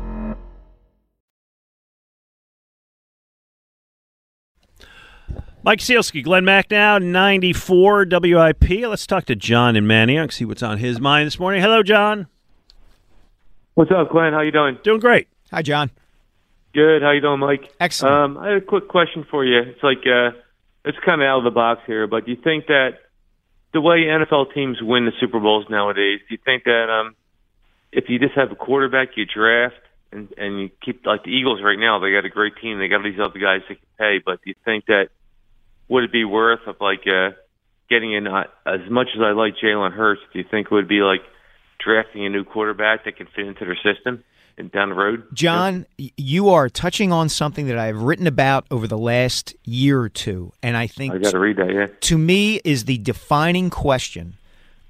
[5.63, 8.87] Mike Sielski, Glenn Macnow, 94 WIP.
[8.89, 11.61] Let's talk to John and Manny Manioc, see what's on his mind this morning.
[11.61, 12.25] Hello, John.
[13.75, 14.33] What's up, Glenn?
[14.33, 14.79] How you doing?
[14.83, 15.27] Doing great.
[15.51, 15.91] Hi, John.
[16.73, 17.03] Good.
[17.03, 17.71] How you doing, Mike?
[17.79, 18.15] Excellent.
[18.15, 19.59] Um, I had a quick question for you.
[19.59, 20.31] It's like uh,
[20.83, 22.97] it's kind of out of the box here, but do you think that
[23.71, 27.15] the way NFL teams win the Super Bowls nowadays, do you think that um,
[27.91, 29.75] if you just have a quarterback you draft
[30.11, 32.87] and and you keep like the Eagles right now, they got a great team, they
[32.87, 35.09] got these other guys they can pay, but do you think that
[35.91, 37.31] would it be worth of like uh,
[37.89, 40.21] getting in uh, as much as I like Jalen Hurts?
[40.31, 41.19] Do you think it would be like
[41.83, 44.23] drafting a new quarterback that can fit into their system?
[44.57, 45.23] and down the road.
[45.33, 50.09] John, you are touching on something that I've written about over the last year or
[50.09, 51.73] two, and I think I got to read that.
[51.73, 54.35] Yeah, to me is the defining question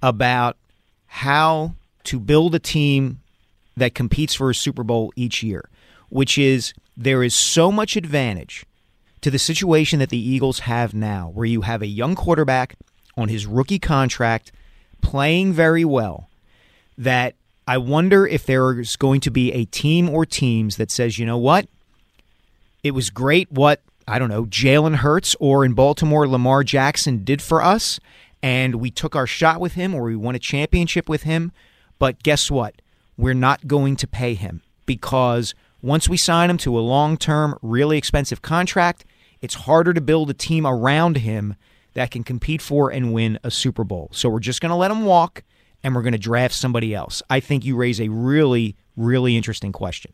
[0.01, 0.57] about
[1.05, 3.19] how to build a team
[3.77, 5.69] that competes for a Super Bowl each year,
[6.09, 8.65] which is there is so much advantage
[9.21, 12.75] to the situation that the Eagles have now, where you have a young quarterback
[13.15, 14.51] on his rookie contract
[15.01, 16.29] playing very well,
[16.97, 17.35] that
[17.67, 21.37] I wonder if there's going to be a team or teams that says, you know
[21.37, 21.67] what?
[22.83, 27.41] It was great what, I don't know, Jalen Hurts or in Baltimore, Lamar Jackson did
[27.41, 27.99] for us,
[28.41, 31.51] and we took our shot with him or we won a championship with him.
[31.99, 32.81] But guess what?
[33.17, 35.53] We're not going to pay him because
[35.83, 39.05] once we sign him to a long term, really expensive contract,
[39.41, 41.55] it's harder to build a team around him
[41.93, 44.09] that can compete for and win a Super Bowl.
[44.13, 45.43] So we're just going to let him walk
[45.83, 47.21] and we're going to draft somebody else.
[47.29, 50.11] I think you raise a really, really interesting question.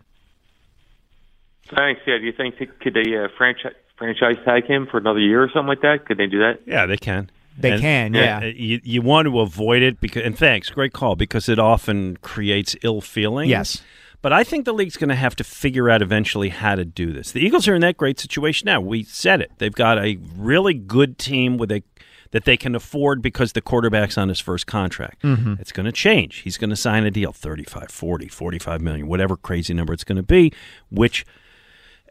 [1.76, 2.02] Thanks.
[2.08, 2.18] Yeah.
[2.18, 5.68] Do you think could they uh, franchise franchise tag him for another year or something
[5.68, 6.06] like that?
[6.06, 6.60] Could they do that?
[6.66, 7.30] Yeah, they can.
[7.60, 8.44] They And- can, yeah.
[8.44, 12.76] You, you want to avoid it because, and thanks, great call, because it often creates
[12.84, 13.50] ill feelings.
[13.50, 13.82] Yes.
[14.22, 17.14] But I think the league's going to have to figure out eventually how to do
[17.14, 17.32] this.
[17.32, 18.82] The Eagles are in that great situation now.
[18.82, 19.52] We said it.
[19.60, 21.84] They've got a really good team with a
[22.32, 25.22] that they can afford because the quarterback's on his first contract.
[25.24, 25.62] Mhm.
[25.62, 26.40] It's going to change.
[26.40, 30.18] He's going to sign a deal 35, 40, 45 million, whatever crazy number it's going
[30.18, 30.52] to be,
[30.90, 31.26] which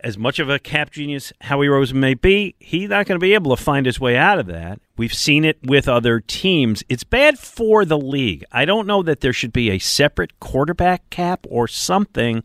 [0.06, 3.34] as much of a cap genius Howie Roseman may be, he's not going to be
[3.34, 4.80] able to find his way out of that.
[4.96, 6.84] We've seen it with other teams.
[6.88, 8.44] It's bad for the league.
[8.52, 12.44] I don't know that there should be a separate quarterback cap or something.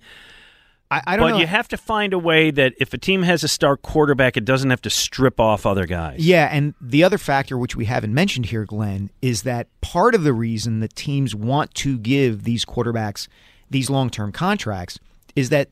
[0.90, 1.38] I, I don't but know.
[1.38, 4.44] you have to find a way that if a team has a star quarterback, it
[4.44, 6.26] doesn't have to strip off other guys.
[6.26, 10.24] Yeah, and the other factor which we haven't mentioned here, Glenn, is that part of
[10.24, 13.28] the reason that teams want to give these quarterbacks
[13.70, 14.98] these long term contracts
[15.36, 15.70] is that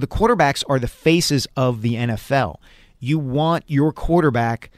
[0.00, 2.56] the quarterbacks are the faces of the NFL.
[2.98, 4.70] You want your quarterback,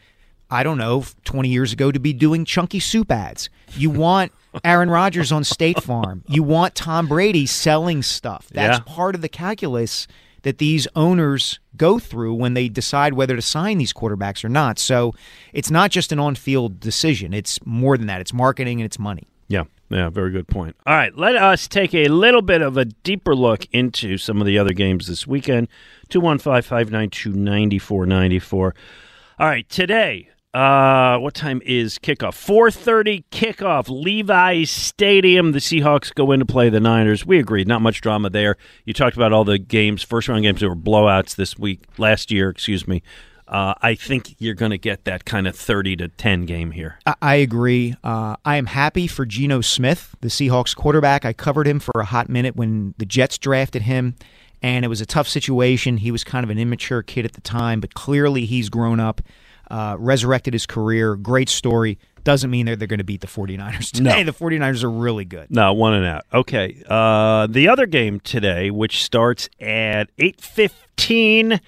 [0.50, 3.48] I don't know, 20 years ago to be doing chunky soup ads.
[3.76, 4.32] You want
[4.64, 6.24] Aaron Rodgers on State Farm.
[6.28, 8.48] You want Tom Brady selling stuff.
[8.52, 8.84] That's Yeah.
[8.94, 10.06] part of the calculus
[10.42, 14.78] that these owners go through when they decide whether to sign these quarterbacks or not.
[14.78, 15.14] So
[15.52, 18.20] it's not just an on field decision, it's more than that.
[18.20, 19.28] It's marketing and it's money.
[19.48, 20.76] Yeah, yeah, very good point.
[20.86, 24.46] All right, let us take a little bit of a deeper look into some of
[24.46, 25.68] the other games this weekend.
[26.08, 28.74] 215 592 9494.
[29.38, 32.34] All right, today, uh, what time is kickoff?
[32.34, 35.52] 4.30 kickoff, Levi's Stadium.
[35.52, 37.24] The Seahawks go in to play the Niners.
[37.24, 38.56] We agreed, not much drama there.
[38.84, 42.30] You talked about all the games, first round games that were blowouts this week, last
[42.30, 43.02] year, excuse me.
[43.48, 46.98] Uh, I think you're going to get that kind of 30 to 10 game here.
[47.04, 47.94] I, I agree.
[48.02, 51.24] Uh, I am happy for Geno Smith, the Seahawks quarterback.
[51.24, 54.14] I covered him for a hot minute when the Jets drafted him,
[54.62, 55.98] and it was a tough situation.
[55.98, 59.20] He was kind of an immature kid at the time, but clearly he's grown up,
[59.70, 61.16] uh, resurrected his career.
[61.16, 61.98] Great story.
[62.24, 64.22] Doesn't mean that they're going to beat the 49ers today.
[64.22, 64.30] No.
[64.30, 65.50] The 49ers are really good.
[65.50, 66.24] No, one and out.
[66.32, 66.80] Okay.
[66.88, 71.60] Uh, the other game today, which starts at eight fifteen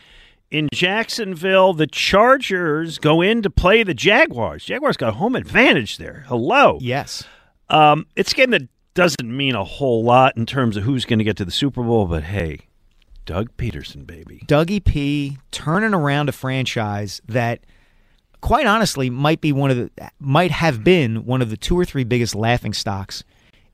[0.55, 4.65] in Jacksonville, the Chargers go in to play the Jaguars.
[4.65, 6.25] Jaguars got home advantage there.
[6.29, 6.79] Hello.
[6.81, 7.25] Yes.
[7.69, 8.63] Um, it's a game that
[8.95, 11.83] doesn't mean a whole lot in terms of who's going to get to the Super
[11.83, 12.61] Bowl, but hey,
[13.27, 14.45] Doug Pederson, baby.
[14.47, 17.59] Dougie P turning around a franchise that
[18.41, 19.91] quite honestly might be one of the
[20.21, 23.25] might have been one of the two or three biggest laughing stocks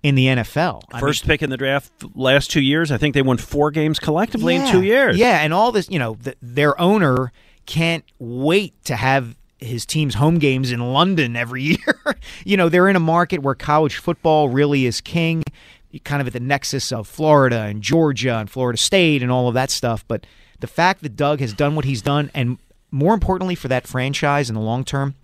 [0.03, 0.83] in the NFL.
[0.93, 2.91] I First pick in the draft last two years.
[2.91, 5.17] I think they won four games collectively in two years.
[5.17, 7.33] Yeah, and all this, you know, the, their owner
[7.67, 12.17] can't wait to have his team's home games in London every year.
[12.45, 15.43] you know, they're in a market where college football really is king.
[16.05, 19.55] kind of at the nexus of Florida and Georgia and Florida State and all of
[19.55, 20.07] that stuff.
[20.09, 20.27] But
[20.61, 22.59] the fact that Doug has done what he's done, and
[22.91, 25.15] more importantly for that franchise in the long term,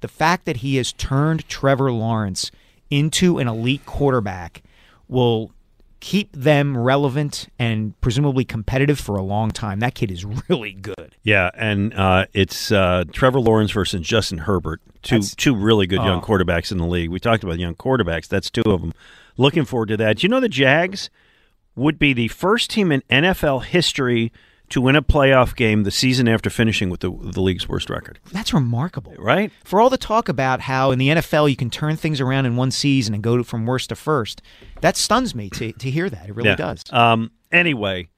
[0.00, 2.50] the fact that he has turned Trevor Lawrence
[2.90, 4.62] into an elite quarterback
[5.08, 5.52] will
[6.00, 9.80] keep them relevant and presumably competitive for a long time.
[9.80, 11.14] That kid is really good.
[11.22, 16.02] Yeah, and uh, it's uh, Trevor Lawrence versus Justin Herbert, two That's- two really good
[16.02, 16.26] young oh.
[16.26, 17.10] quarterbacks in the league.
[17.10, 18.28] We talked about young quarterbacks.
[18.28, 18.92] That's two of them.
[19.36, 20.18] Looking forward to that.
[20.18, 21.10] Do you know the Jags
[21.76, 24.32] would be the first team in NFL history
[24.70, 28.18] to win a playoff game the season after finishing with the, the league's worst record?
[28.32, 29.14] That's remarkable.
[29.18, 29.52] Right?
[29.64, 32.56] For all the talk about how in the NFL you can turn things around in
[32.56, 34.40] one season and go from worst to first,
[34.80, 36.28] that stuns me to, to hear that.
[36.28, 36.56] It really Yeah.
[36.56, 36.84] does.
[36.92, 38.08] Um, anyway,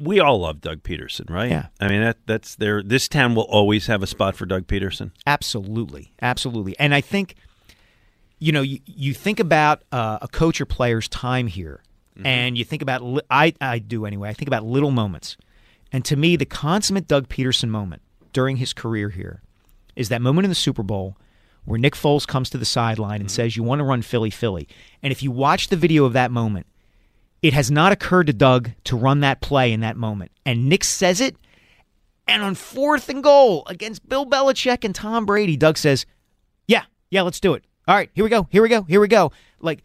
[0.00, 1.50] we all love Doug Pederson, right?
[1.50, 1.66] Yeah.
[1.78, 2.82] I mean that that's there.
[2.82, 5.10] This town will always have a spot for Doug Pederson.
[5.26, 6.78] Absolutely, absolutely.
[6.78, 7.34] And I think,
[8.38, 11.82] you know, you, you think about uh, a coach or player's time here,
[12.20, 12.26] Mm-hmm.
[12.26, 14.28] and you think about li- I I do anyway.
[14.28, 15.36] I think about little moments,
[15.92, 18.02] and to me, the consummate Doug Pederson moment
[18.32, 19.42] during his career here
[19.96, 21.16] is that moment in the Super Bowl
[21.64, 23.34] where Nick Foles comes to the sideline and mm-hmm.
[23.34, 24.68] says, "You want to run Philly, Philly,"
[25.02, 26.66] and if you watch the video of that moment.
[27.42, 30.30] It has not occurred to Doug to run that play in that moment.
[30.44, 31.36] And Nick says it,
[32.30, 36.06] and on fourth and goal against Bill Belichick and Tom Brady, Doug says,
[36.68, 37.64] Yeah, yeah, let's do it.
[37.88, 39.32] All right, here we go, here we go, here we go.
[39.60, 39.82] Like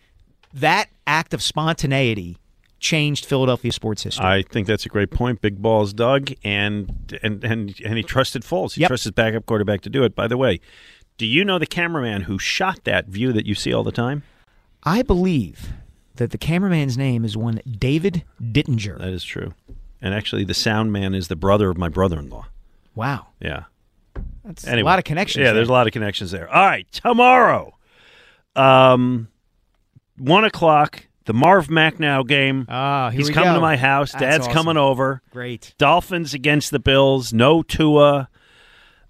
[0.56, 2.38] that act of spontaneity
[2.80, 4.26] changed Philadelphia sports history.
[4.26, 5.42] I think that's a great point.
[5.42, 8.74] Big balls, Doug, and and and and he trusted Foles.
[8.76, 8.90] He Yep.
[8.90, 10.16] trusts his backup quarterback to do it.
[10.16, 10.60] By the way,
[11.18, 14.24] do you know the cameraman who shot that view that you see all the time?
[14.84, 15.74] I believe
[16.18, 18.98] that the cameraman's name is one David Didinger.
[19.00, 19.54] That is true.
[20.02, 22.46] And actually, the sound man is the brother of my brother-in-law.
[22.94, 23.28] Wow.
[23.42, 23.64] Yeah.
[24.44, 24.82] That's Anyway.
[24.82, 25.40] a lot of connections.
[25.42, 25.56] Yeah, there.
[25.56, 26.48] there's a lot of connections there.
[26.54, 27.76] All right, tomorrow,
[28.56, 29.28] um,
[30.18, 32.66] one o'clock, the Marv Macnow game.
[32.70, 33.56] Ah, here He's we coming go.
[33.56, 34.12] to my house.
[34.12, 34.54] That's Dad's awesome.
[34.54, 35.22] coming over.
[35.32, 35.74] Great.
[35.78, 37.34] Dolphins against the Bills.
[37.34, 38.30] No Tua.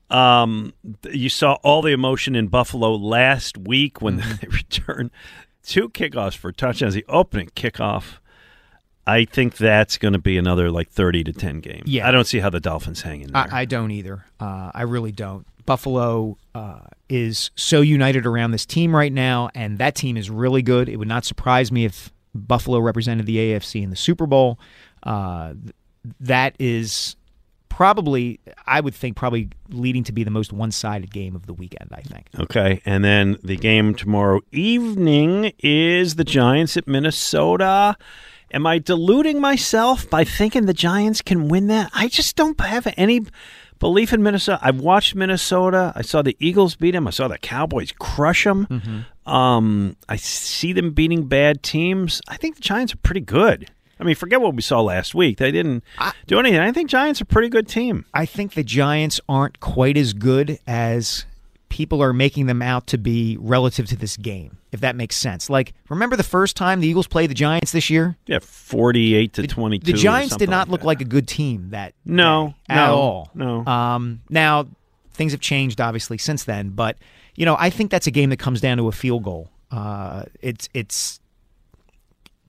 [0.10, 0.74] Um,
[1.12, 4.36] you saw all the emotion in Buffalo last week when Mm-hmm.
[4.41, 5.12] they returned
[5.63, 6.94] two kickoffs for touchdowns.
[6.94, 8.20] The opening kickoff.
[9.08, 11.84] I think that's going to be another like thirty to ten game.
[11.86, 12.08] Yeah.
[12.08, 13.48] I don't see how the Dolphins hang in there.
[13.52, 14.26] I, I don't either.
[14.39, 15.46] Uh, I really don't.
[15.65, 20.62] Buffalo uh, is so united around this team right now, and that team is really
[20.62, 20.88] good.
[20.88, 24.58] It would not surprise me if Buffalo represented the AFC in the Super Bowl.
[25.04, 25.54] Uh,
[26.22, 27.18] that is
[27.68, 31.89] probably, I would think, probably leading to be the most one-sided game of the weekend.
[31.91, 32.28] I think.
[32.39, 37.98] Okay, and then the game tomorrow evening is the Giants at Minnesota.
[38.54, 41.91] Am I deluding myself by thinking the Giants can win that?
[41.94, 43.26] I just don't have any
[43.80, 44.60] belief in Minnesota.
[44.62, 45.94] I've watched Minnesota.
[45.96, 47.08] I saw the Eagles beat them.
[47.08, 49.06] I saw the Cowboys crush them.
[49.26, 52.22] Um, I see them beating bad teams.
[52.28, 53.70] I think the Giants are pretty good.
[54.00, 55.38] I mean, forget what we saw last week.
[55.38, 55.84] They didn't
[56.28, 56.60] do anything.
[56.60, 58.06] I think Giants are a pretty good team.
[58.14, 61.26] I think the Giants aren't quite as good as
[61.69, 65.49] people are making them out to be relative to this game, if that makes sense.
[65.49, 68.17] Like, remember the first time the Eagles played the Giants this year?
[68.28, 69.86] Yeah, forty-eight to twenty-two.
[69.91, 70.88] The or Giants did not like look that.
[70.88, 73.32] like a good team that No, day at no, all.
[73.34, 73.65] no.
[73.65, 74.67] Um, now
[75.13, 76.97] things have changed obviously since then, but
[77.36, 79.49] you know I think that's a game that comes down to a field goal.
[79.71, 81.19] Uh, it's it's.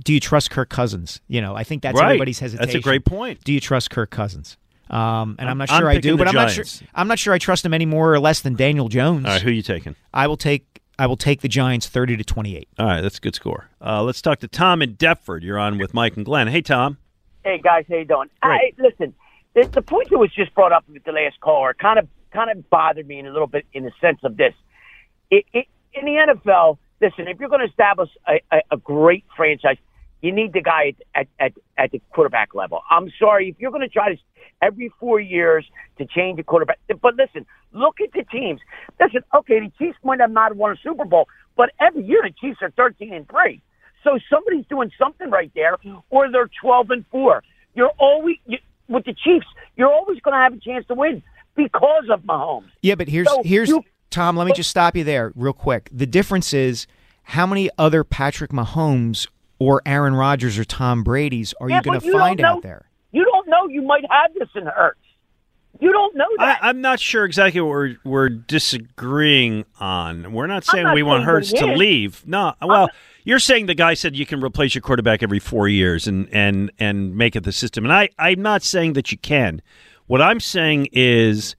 [0.05, 1.21] Do you trust Kirk Cousins?
[1.27, 2.05] You know, I think that's Right.
[2.11, 2.67] everybody's hesitation.
[2.67, 3.43] That's a great point.
[3.45, 4.57] Do you trust Kirk Cousins?
[4.91, 6.65] Um, and I'm not I'm sure I picking do, but I'm not sure.
[6.95, 9.27] I'm not sure I trust him any more or less than Daniel Jones.
[9.27, 9.97] All right, who you taking?
[10.15, 10.83] I will take.
[10.99, 12.69] I will take the Giants 30 to 28.
[12.79, 13.69] All right, that's a good score.
[13.85, 15.43] Uh, let's talk to Tom in Deptford.
[15.43, 16.49] You're on with Mike and Glenn.
[16.49, 16.97] Hey, Tom.
[17.45, 18.29] Hey guys, how you doing?
[18.43, 18.75] Great.
[18.79, 19.15] I, listen,
[19.55, 22.51] the, the point that was just brought up with the last caller kind of kind
[22.51, 24.53] of bothered me in a little bit in the sense of this.
[25.31, 29.25] It, it, in the NFL, listen, if you're going to establish a, a, a great
[29.37, 29.77] franchise,
[30.23, 32.81] you need the guy at, at, at the quarterback level.
[32.91, 34.21] I'm sorry if you're going to try to
[34.63, 35.65] every four years
[35.99, 36.79] to change a quarterback.
[36.89, 38.61] But listen, look at the teams.
[39.01, 42.33] Listen, okay, the Chiefs might have not won a Super Bowl, but every year the
[42.41, 43.61] Chiefs are 13 and three.
[44.05, 45.77] So somebody's doing something right there,
[46.11, 47.43] or they're 12 and four.
[47.75, 49.47] You're always you, with the Chiefs.
[49.77, 51.23] You're always going to have a chance to win
[51.55, 52.69] because of Mahomes.
[52.83, 54.37] Yeah, but here's So here's you- Tom.
[54.37, 55.89] Let me just stop you there real quick.
[55.93, 56.87] The difference is
[57.25, 59.27] how many other Patrick Mahomes
[59.59, 62.89] or Aaron Rodgers or Tom Brady's are Yeah, you going to find know- out there?
[63.13, 63.67] You don't know.
[63.69, 65.01] You might have this in Hurts.
[65.81, 66.59] You don't know that.
[66.63, 70.33] I, I'm not sure exactly what we're, we're disagreeing on.
[70.33, 72.27] We're not saying not we want saying Hurts to leave.
[72.27, 72.89] No, well,
[73.25, 76.71] you're saying the guy said you can replace your quarterback every four years and, and,
[76.79, 77.85] and make it the system.
[77.85, 79.61] And I, I'm not saying that you can.
[80.07, 81.57] What I'm saying is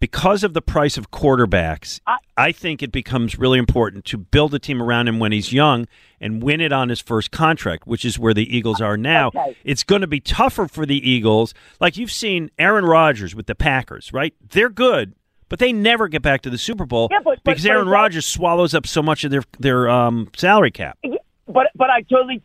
[0.00, 4.54] because of the price of quarterbacks, I, I, think it becomes really important to build
[4.54, 5.86] a team around him when he's young
[6.20, 9.28] and win it on his first contract, which is where the Eagles are now.
[9.28, 9.56] Okay.
[9.62, 11.54] It's going to be tougher for the Eagles.
[11.80, 14.34] Like you've seen Aaron Rodgers with the Packers, right?
[14.50, 15.14] They're good,
[15.50, 18.24] but they never get back to the Super Bowl yeah, but, because but, Aaron Rodgers
[18.24, 20.98] swallows up so much of their their um, salary cap.
[21.46, 22.42] But but I totally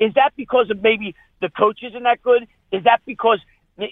[0.00, 2.48] is that because of maybe the coach isn't that good?
[2.72, 3.40] Is that because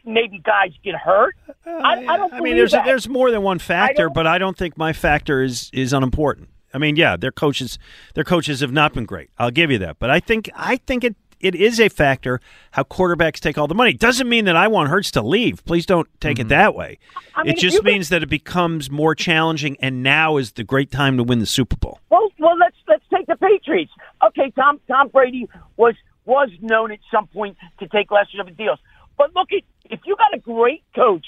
[0.05, 1.37] maybe guys get hurt?
[1.67, 2.31] I, I don't.
[2.31, 2.85] Think I mean, there's that.
[2.85, 6.49] there's more than one factor, I but I don't think my factor is is unimportant.
[6.73, 7.79] I mean, yeah, their coaches
[8.15, 9.31] their coaches have not been great.
[9.39, 12.85] I'll give you that, but I think I think it it is a factor how
[12.85, 13.93] quarterbacks take all the money.
[13.93, 15.63] Doesn't mean that I want Hurts to leave.
[15.67, 16.47] Please don't take Mm-hmm.
[16.47, 16.99] it that way.
[17.35, 20.53] I mean, it just you could- means that it becomes more challenging, and now is
[20.53, 22.01] the great time to win the Super Bowl.
[22.11, 23.93] Well, well, let's let's take the Patriots.
[24.27, 28.51] Okay, Tom Tom Brady was was known at some point to take lesser of a
[28.51, 28.79] deals,
[29.17, 31.27] but look at if you got a great coach.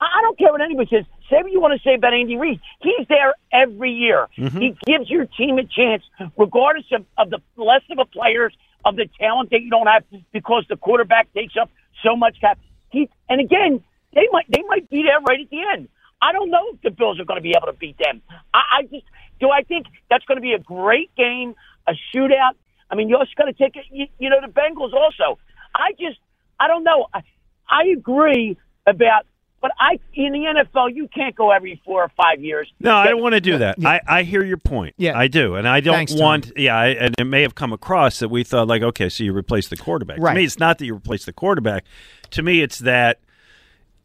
[0.00, 1.04] I don't care what anybody says.
[1.30, 2.60] Say what you want to say about Andy Reid.
[2.82, 4.28] He's there every year.
[4.36, 4.60] Mhm.
[4.60, 6.02] He gives your team a chance,
[6.36, 8.54] regardless of, of the less of a players,
[8.84, 11.70] of the talent that you don't have, because the quarterback takes up
[12.02, 12.58] so much cap.
[12.90, 13.82] He and again,
[14.12, 15.88] they might they might be there right at the end.
[16.20, 18.20] I don't know if the Bills are going to be able to beat them.
[18.52, 19.04] I, I just
[19.40, 19.50] do.
[19.50, 21.54] I think that's going to be a great game,
[21.86, 22.54] a shootout.
[22.90, 23.84] I mean, you're just going to take it.
[23.90, 25.38] You, you know, the Bengals also.
[25.74, 26.18] I just,
[26.58, 27.06] I don't know.
[27.12, 27.22] I,
[27.68, 29.26] I agree about,
[29.60, 32.70] but I in the NFL, you can't go every four or five years.
[32.80, 33.76] No, I don't want to do that.
[33.84, 34.94] I, I hear your point.
[34.98, 35.18] Yeah.
[35.18, 36.20] I do, and I don't Thanks, Tom.
[36.20, 36.52] want.
[36.56, 39.34] Yeah, I, and it may have come across that we thought like, okay, so you
[39.36, 40.18] replace the quarterback.
[40.18, 40.34] Right.
[40.34, 41.84] To me, it's not that you replace the quarterback.
[42.32, 43.20] To me, it's that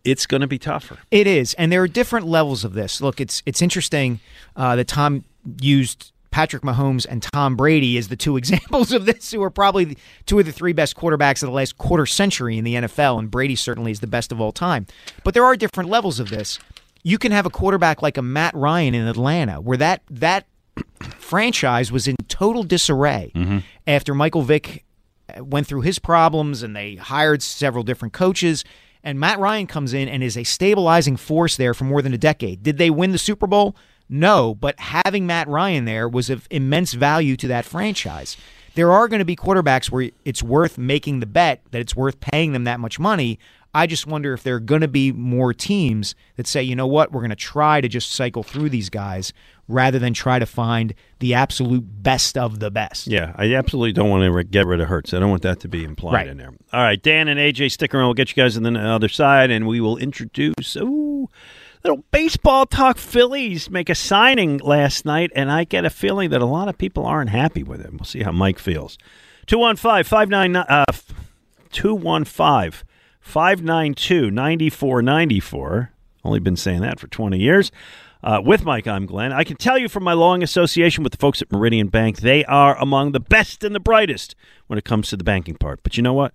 [0.04, 0.98] it's going to be tougher.
[1.12, 3.02] It is, and there are different levels of this.
[3.02, 4.20] Look, it's it's interesting
[4.56, 5.26] uh, that Tom
[5.62, 9.98] used Patrick Mahomes and Tom Brady is the two examples of this, who are probably
[10.26, 13.32] two of the three best quarterbacks of the last quarter century in the NFL, and
[13.32, 14.86] Brady certainly is the best of all time.
[15.24, 16.60] But there are different levels of this.
[17.04, 20.46] You can have a quarterback like a Matt Ryan in Atlanta, where that that
[21.18, 23.60] franchise was in total disarray mm-hmm.
[23.88, 24.86] after Michael Vick
[25.36, 28.64] uh, went through his problems and they hired several different coaches.
[29.02, 32.18] And Matt Ryan comes in and is a stabilizing force there for more than a
[32.18, 32.64] decade.
[32.64, 33.76] Did they win the Super Bowl?
[34.10, 38.36] No, but having Matt Ryan there was of immense value to that franchise.
[38.76, 42.20] There are going to be quarterbacks where it's worth making the bet that it's worth
[42.20, 43.38] paying them that much money.
[43.74, 46.88] I just wonder if there are going to be more teams that say, you know
[46.88, 49.32] what, we're going to try to just cycle through these guys
[49.68, 53.06] rather than try to find the absolute best of the best.
[53.06, 55.14] Yeah, I absolutely don't want to get rid of Hurts.
[55.14, 56.28] I don't want that to be implied Right.
[56.28, 56.54] in there.
[56.74, 58.06] All right, Dan and AJ, stick around.
[58.06, 60.76] We'll get you guys on the other side, and we will introduce.
[60.78, 61.30] Ooh,
[61.84, 62.98] little baseball talk.
[62.98, 66.78] Phillies make a signing last night, and I get a feeling that a lot of
[66.78, 67.92] people aren't happy with it.
[67.92, 68.98] We'll see how Mike feels.
[69.48, 70.86] 215 599 uh,
[71.72, 72.86] 215
[73.22, 75.92] 592 9494.
[76.24, 77.72] Only been saying that for 20 years.
[78.22, 79.32] Uh, with Mike, I'm Glenn.
[79.32, 82.44] I can tell you from my long association with the folks at Meridian Bank, they
[82.46, 84.36] are among the best and the brightest
[84.68, 85.82] when it comes to the banking part.
[85.84, 86.34] But you know what?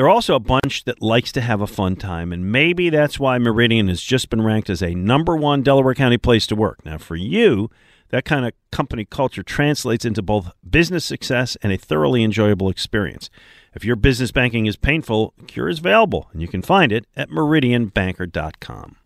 [0.00, 3.36] They're also a bunch that likes to have a fun time, and maybe that's why
[3.36, 6.82] Meridian has just been ranked as a number one Delaware County place to work.
[6.86, 7.68] Now, for you,
[8.08, 13.28] that kind of company culture translates into both business success and a thoroughly enjoyable experience.
[13.74, 17.28] If your business banking is painful, Cure is available, and you can find it at
[17.28, 18.96] meridianbanker.com.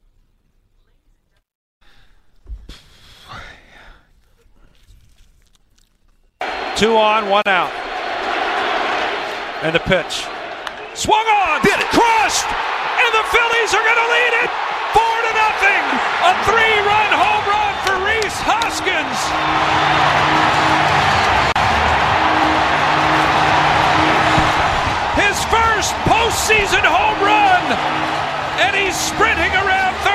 [6.76, 7.72] Two on, one out.
[9.64, 10.24] And the pitch.
[10.94, 11.60] Swung on!
[11.66, 11.90] Did it!
[11.90, 12.46] Crushed!
[12.46, 14.50] And the Phillies are going to lead it!
[14.94, 15.82] Four to nothing!
[16.22, 19.18] A three-run home run for Rhys Hoskins!
[25.18, 27.64] His first postseason home run!
[28.62, 30.13] And he's sprinting around third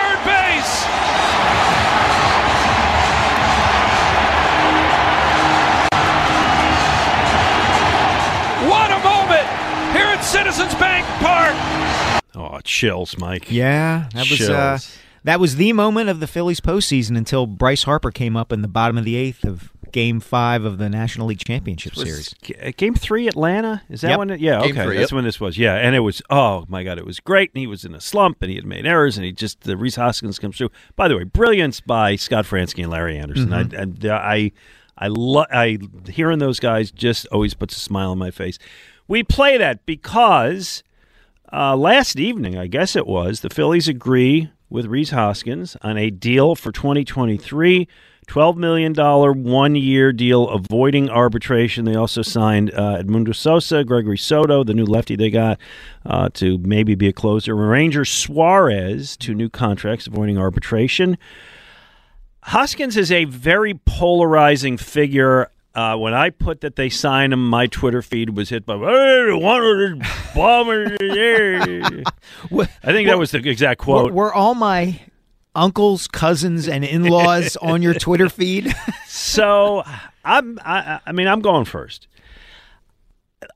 [10.51, 12.23] Citizens Bank Park!
[12.33, 13.51] Oh, chills, Mike.
[13.51, 14.79] Yeah, that was uh,
[15.23, 18.67] that was the moment of the Phillies postseason until Bryce Harper came up in the
[18.67, 22.35] bottom of the eighth of Game Five of the National League Championship Was Series.
[22.41, 23.83] G- Game three, Atlanta.
[23.89, 24.17] Is that Yep.
[24.19, 24.29] when?
[24.31, 25.15] It, yeah, Game okay, three, that's yep.
[25.17, 25.55] when this was.
[25.59, 26.19] Yeah, and it was.
[26.31, 27.51] Oh my God, it was great.
[27.53, 29.77] And he was in a slump, and he had made errors, and he just the
[29.77, 30.71] Rhys Hoskins comes through.
[30.95, 33.49] By the way, brilliance by Scott Franzke and Larry Andersen.
[33.49, 33.73] Mhm.
[33.77, 34.51] I, and, uh, I,
[34.97, 35.77] I, lo- I
[36.09, 38.57] hearing those guys just always puts a smile on my face.
[39.09, 40.83] We play that because
[41.51, 46.11] uh, last evening, I guess it was, the Phillies agree with Rhys Hoskins on a
[46.11, 47.87] deal for 2023
[48.27, 48.93] $12 million
[49.43, 51.85] one year deal avoiding arbitration.
[51.85, 55.57] They also signed uh, Edmundo Sosa, Gregory Soto, the new lefty they got,
[56.05, 57.55] uh, to maybe be a closer.
[57.55, 61.17] Ranger Suarez, to new contracts avoiding arbitration.
[62.43, 65.49] Hoskins is a very polarizing figure.
[65.79, 69.31] Uh, when I put that they signed him, my Twitter feed was hit by hey,
[69.31, 70.97] one of the bombers.
[72.83, 74.11] I think that was the exact quote.
[74.11, 74.99] Were, were all my
[75.55, 78.75] uncles, cousins, and in-laws on your Twitter feed?
[79.07, 79.83] so
[80.25, 80.59] I'm.
[80.65, 82.09] I, I mean, I'm going first.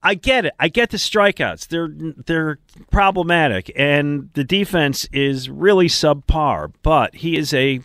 [0.02, 0.54] I get it.
[0.58, 1.68] I get the strikeouts.
[1.68, 2.58] They're they're
[2.90, 6.72] problematic, and the defense is really subpar.
[6.84, 7.82] But he is a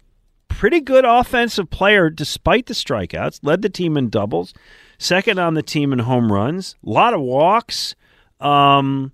[0.58, 3.38] pretty good offensive player despite the strikeouts.
[3.42, 4.52] Led the team in doubles,
[4.98, 6.74] second on the team in home runs.
[6.84, 7.94] A lot of walks.
[8.40, 9.12] Um,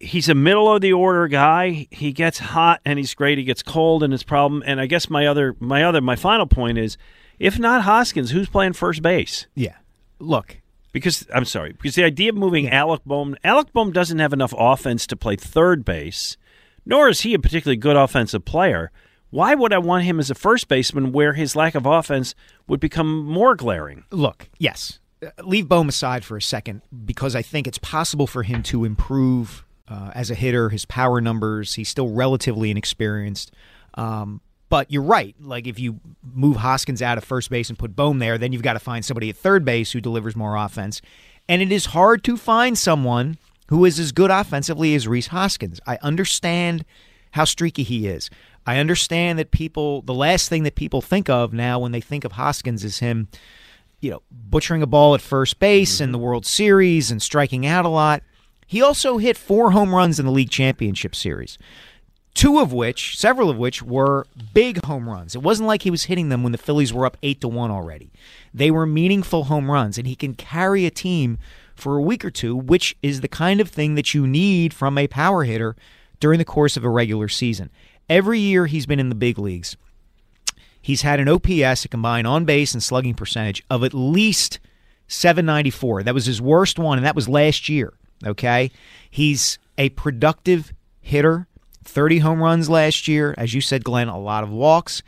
[0.00, 1.86] he's a middle of the order guy.
[1.90, 3.36] He gets hot and he's great.
[3.36, 4.62] He gets cold and his problem.
[4.64, 6.96] And I guess my other my other my final point is,
[7.38, 9.46] if not Hoskins, who's playing first base?
[9.54, 9.76] Yeah.
[10.18, 10.62] Look,
[10.92, 14.54] because I'm sorry, because the idea of moving Alec Bohm, Alec Bohm doesn't have enough
[14.56, 16.38] offense to play third base,
[16.86, 18.90] nor is he a particularly good offensive player.
[19.32, 22.34] Why would I want him as a first baseman where his lack of offense
[22.68, 24.04] would become more glaring?
[24.10, 24.98] Look, yes.
[25.24, 28.84] Uh, leave Bohm aside for a second because I think it's possible for him to
[28.84, 31.76] improve uh, as a hitter, his power numbers.
[31.76, 33.52] He's still relatively inexperienced.
[33.94, 35.34] Um, but you're right.
[35.40, 38.60] Like if you move Hoskins out of first base and put Bohm there, then you've
[38.60, 41.00] got to find somebody at third base who delivers more offense.
[41.48, 45.80] And it is hard to find someone who is as good offensively as Rhys Hoskins.
[45.86, 46.84] I understand
[47.32, 48.30] how streaky he is.
[48.66, 52.24] I understand that people, the last thing that people think of now when they think
[52.24, 53.28] of Hoskins is him,
[54.00, 56.26] you know, butchering a ball at first base in the mm-hmm.
[56.26, 58.22] World Series and striking out a lot.
[58.66, 61.58] He also hit four home runs in the league championship series,
[62.34, 65.34] two of which, several of which, were big home runs.
[65.34, 67.70] It wasn't like he was hitting them when the Phillies were up eight to one
[67.70, 68.10] already.
[68.54, 71.38] They were meaningful home runs, and he can carry a team
[71.74, 74.96] for a week or two, which is the kind of thing that you need from
[74.96, 75.76] a power hitter
[76.20, 77.68] during the course of a regular season.
[78.08, 79.76] Every year he's been in the big leagues,
[80.80, 84.58] he's had an OPS, a combined on base and slugging percentage of at least
[85.08, 86.02] 794.
[86.02, 87.94] That was his worst one, and that was last year.
[88.24, 88.70] Okay.
[89.10, 91.46] He's a productive hitter,
[91.84, 93.34] 30 home runs last year.
[93.36, 95.02] As you said, Glenn, a lot of walks.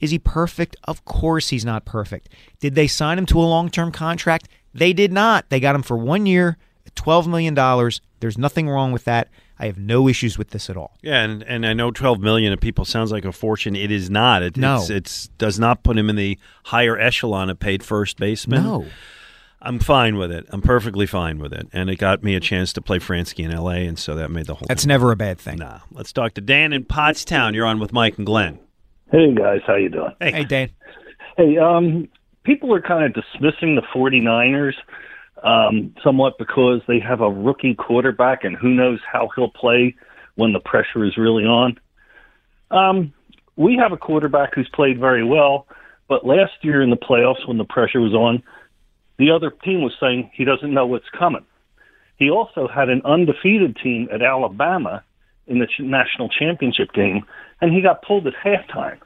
[0.00, 0.76] Is he perfect?
[0.84, 2.28] Of course he's not perfect.
[2.60, 4.48] Did they sign him to a long term contract?
[4.72, 5.48] They did not.
[5.48, 6.56] They got him for one year,
[6.98, 7.54] $12 million.
[8.20, 9.28] There's nothing wrong with that.
[9.58, 10.96] I have no issues with this at all.
[11.02, 13.74] Yeah, and, and I know twelve million of people sounds like a fortune.
[13.74, 14.42] It is not.
[14.42, 14.76] It, No.
[14.76, 18.62] it's, it's does not put him in the higher echelon of paid first baseman.
[18.62, 18.86] No.
[19.60, 20.46] I'm fine with it.
[20.50, 23.50] I'm perfectly fine with it, and it got me a chance to play Franzke in
[23.52, 24.66] L.A., and so that made the whole.
[24.68, 24.88] That's thing.
[24.88, 25.58] never a bad thing.
[25.58, 25.80] Nah.
[25.90, 27.54] Let's talk to Dan in Pottstown.
[27.54, 28.60] You're on with Mike and Glenn.
[29.10, 30.12] Hey guys, how you doing?
[30.20, 30.70] Hey, hey Dan.
[31.36, 32.06] Hey, um,
[32.44, 34.74] people are kind of dismissing the 49ers
[35.42, 39.94] um, somewhat because they have a rookie quarterback, and who knows how he'll play
[40.34, 41.78] when the pressure is really on.
[42.70, 43.12] Um,
[43.56, 45.66] we have a quarterback who's played very well,
[46.08, 48.42] but last year in the playoffs, when the pressure was on,
[49.18, 51.44] the other team was saying he doesn't know what's coming.
[52.16, 55.02] He also had an undefeated team at Alabama
[55.46, 57.24] in the ch- national championship game,
[57.60, 58.98] and he got pulled at halftime.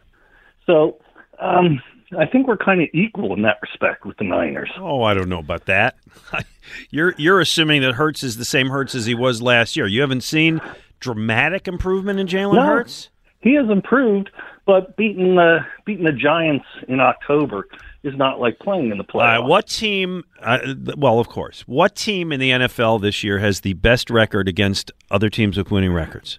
[0.66, 0.98] So
[1.38, 1.82] um,
[2.18, 4.70] I think we're kind of equal in that respect with the Niners.
[4.78, 5.96] Oh, I don't know about that.
[6.90, 9.86] you're you're assuming that Hurts is the same Hurts as he was last year.
[9.86, 10.60] You haven't seen
[11.00, 12.62] dramatic improvement in Jalen No.
[12.62, 13.08] Hurts.
[13.40, 14.30] He has improved,
[14.66, 17.66] but beating the beating the Giants in October
[18.02, 19.40] is not like playing in the playoffs.
[19.40, 20.24] Uh, what team?
[20.40, 20.58] Uh,
[20.96, 21.62] well, of course.
[21.62, 25.70] What team in the NFL this year has the best record against other teams with
[25.70, 26.38] winning records?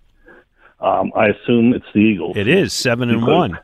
[0.80, 2.36] Um, I assume it's the Eagles.
[2.38, 3.58] It is seven and one.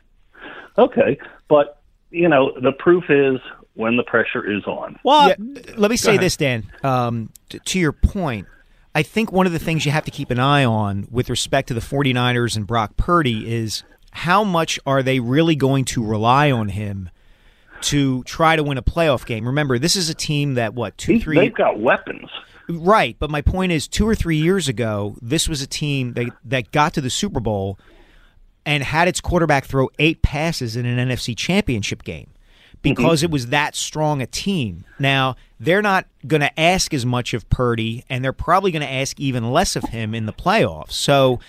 [0.78, 1.79] Okay, but
[2.10, 3.38] you know the proof is
[3.74, 4.98] when the pressure is on.
[5.04, 5.34] Yeah,
[5.76, 6.22] let me say ahead.
[6.22, 6.70] this, Dan.
[6.82, 8.46] Um, t- to your point,
[8.94, 11.68] I think one of the things you have to keep an eye on with respect
[11.68, 16.50] to the 49ers and Brock Purdy is how much are they really going to rely
[16.50, 17.10] on him
[17.82, 19.46] to try to win a playoff game?
[19.46, 21.38] Remember, this is a team that, what, two, He's- three.
[21.38, 22.28] They've got weapons.
[22.68, 26.28] Right, but my point is, two or three years ago, this was a team that
[26.44, 27.80] that got to the Super Bowl
[28.66, 32.30] and had its quarterback throw eight passes in an NFC Championship game
[32.82, 33.26] because mm-hmm.
[33.26, 34.84] it was that strong a team.
[34.98, 38.90] Now they're not going to ask as much of Purdy, and they're probably going to
[38.90, 40.92] ask even less of him in the playoffs.
[40.92, 41.40] So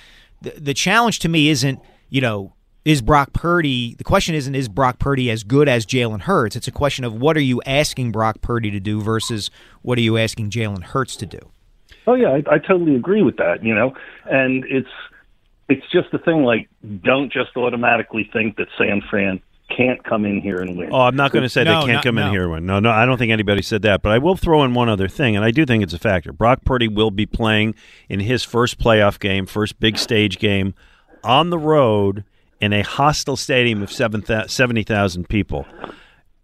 [0.41, 2.53] the the challenge to me isn't, you know.
[2.84, 3.93] Is Brock Purdy?
[3.93, 6.55] The question isn't is Brock Purdy as good as Jalen Hurts.
[6.55, 9.51] It's a question of what are you asking Brock Purdy to do versus
[9.84, 11.38] what are you asking Jalen Hurts to do.
[12.07, 13.64] Oh yeah, I, I totally agree with that.
[13.64, 13.93] You know,
[14.26, 14.89] and it's
[15.72, 16.44] it's just a thing.
[16.44, 16.70] Like,
[17.04, 19.42] don't just automatically think that San Fran
[19.76, 20.90] can't come in here and win.
[20.92, 22.32] Oh, I'm not going to say No, they can't no, come in no.
[22.32, 22.66] here and win.
[22.66, 24.02] No, no, I don't think anybody said that.
[24.02, 26.34] But I will throw in one other thing, and I do think it's a factor.
[26.34, 27.76] Brock Purdy will be playing
[28.10, 30.74] in his first playoff game, first big stage game
[31.24, 32.26] on the road
[32.60, 35.66] in a hostile stadium of 7, 70,000 people.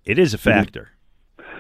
[0.06, 0.92] It is a factor.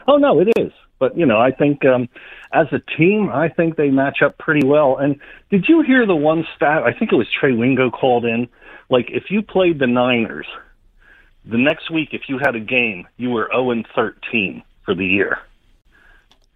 [0.07, 0.71] Oh no, it is.
[0.99, 2.09] But you know, I think um,
[2.53, 4.97] as a team, I think they match up pretty well.
[4.97, 5.19] And
[5.51, 6.83] did you hear the one stat?
[6.83, 8.47] I think it was Trey Wingo called in.
[8.89, 10.47] Like if you played the Niners,
[11.45, 15.05] the next week, if you had a game, you were zero and thirteen for the
[15.05, 15.37] year.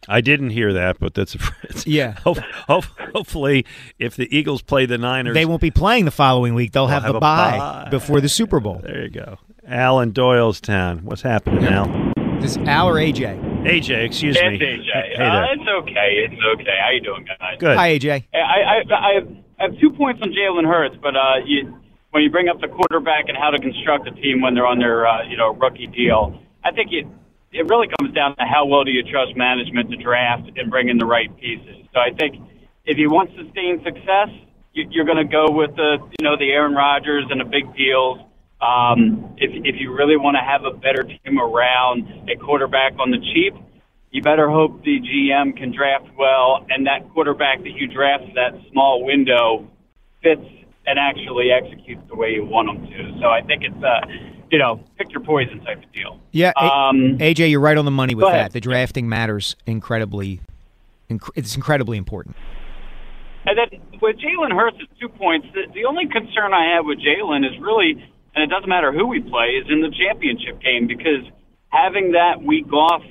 [0.07, 1.39] I didn't hear that, but that's a
[1.85, 2.13] Yeah.
[2.23, 3.65] Hope, hope, hopefully,
[3.99, 6.71] if the Eagles play the Niners, They won't be playing the following week.
[6.71, 7.87] They'll They'll have, have the a bye, bye.
[7.91, 8.79] before the Super Bowl.
[8.83, 9.37] There you go.
[9.67, 11.03] Al in Doylestown.
[11.03, 12.11] What's happening, Al?
[12.43, 13.50] Is Al or AJ?
[13.61, 14.57] AJ, excuse it's me.
[14.57, 14.89] AJ.
[14.89, 15.53] Hey uh, there.
[15.53, 16.09] it's okay.
[16.25, 16.77] It's okay.
[16.81, 17.57] How you doing, guys?
[17.59, 17.77] Good.
[17.77, 18.25] Hi, AJ.
[18.33, 19.27] I, I, I, have,
[19.59, 21.77] I have two points on Jalen Hurts, but uh, you,
[22.09, 24.79] when you bring up the quarterback and how to construct a team when they're on
[24.79, 27.05] their uh, you know rookie deal, I think it
[27.51, 30.89] it really comes down to how well do you trust management to draft and bring
[30.89, 31.85] in the right pieces.
[31.93, 32.41] So I think
[32.85, 34.29] if you want sustained success,
[34.73, 37.75] you, you're going to go with the you know the Aaron Rodgers and the big
[37.75, 38.19] deals.
[38.61, 43.09] Um, if if you really want to have a better team around a quarterback on
[43.11, 43.55] the cheap,
[44.11, 48.53] you better hope the GM can draft well, and that quarterback that you draft that
[48.71, 49.67] small window
[50.21, 50.45] fits
[50.85, 53.19] and actually executes the way you want them to.
[53.19, 54.01] So I think it's a,
[54.51, 56.19] you know, pick your poison type of deal.
[56.31, 58.33] Yeah, A- Um, AJ, you're right on the money with that.
[58.35, 58.51] ahead.
[58.51, 60.39] The drafting matters incredibly.
[61.09, 62.35] Inc- it's incredibly important.
[63.45, 66.99] And then with Jalen Hurts at two points, the, the only concern I have with
[66.99, 68.03] Jalen is really,
[68.35, 71.25] and it doesn't matter who we play, is in the championship game because
[71.69, 73.03] having that week off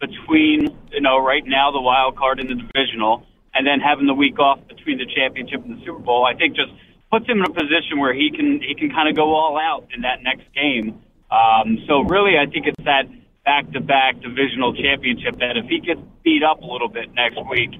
[0.00, 4.14] between, you know, right now the wild card and the divisional, and then having the
[4.14, 6.70] week off between the championship and the Super Bowl, I think just
[7.10, 9.88] puts him in a position where he can he can kind of go all out
[9.94, 11.02] in that next game.
[11.30, 13.04] Um, so really, I think it's that
[13.44, 17.70] back-to-back divisional championship that if he gets beat up a little bit next week,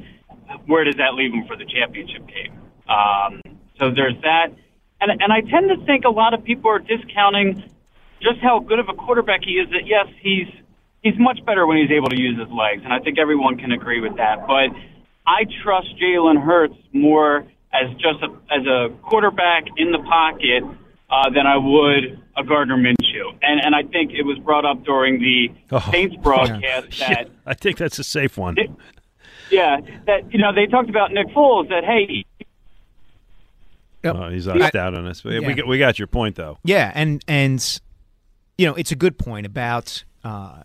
[0.66, 2.56] where does that leave him for the championship game?
[2.88, 3.42] Um,
[3.78, 4.48] so there's that,
[5.00, 7.62] and and I tend to think a lot of people are discounting
[8.20, 9.68] just how good of a quarterback he is.
[9.70, 10.48] That yes, he's
[11.02, 13.72] he's much better when he's able to use his legs, and I think everyone can
[13.72, 14.46] agree with that.
[14.46, 14.70] But
[15.26, 20.64] I trust Jalen Hurts more as just a, as a quarterback in the pocket
[21.10, 23.36] uh, than I would a Gardner Minshew.
[23.42, 27.08] And and I think it was brought up during the Oh, Saints broadcast yeah.
[27.14, 28.56] that I think that's a safe one.
[29.50, 32.24] yeah that you know they talked about Nick Foles that hey
[34.04, 35.22] Oh, he's lost out on us.
[35.22, 35.46] But Yeah.
[35.46, 36.58] We, got, we got your point, though.
[36.64, 37.80] Yeah, and and
[38.56, 40.62] you know it's a good point about uh,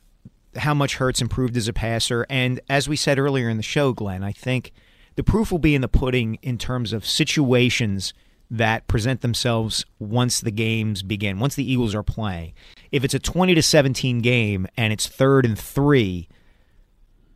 [0.56, 3.92] how much Hurts improved as a passer, and as we said earlier in the show,
[3.94, 4.72] Glenn, I think
[5.16, 8.14] the proof will be in the pudding in terms of situations
[8.52, 12.54] that present themselves once the games begin, once the Eagles are playing.
[12.92, 16.28] If it's a twenty to seventeen game and it's third and three,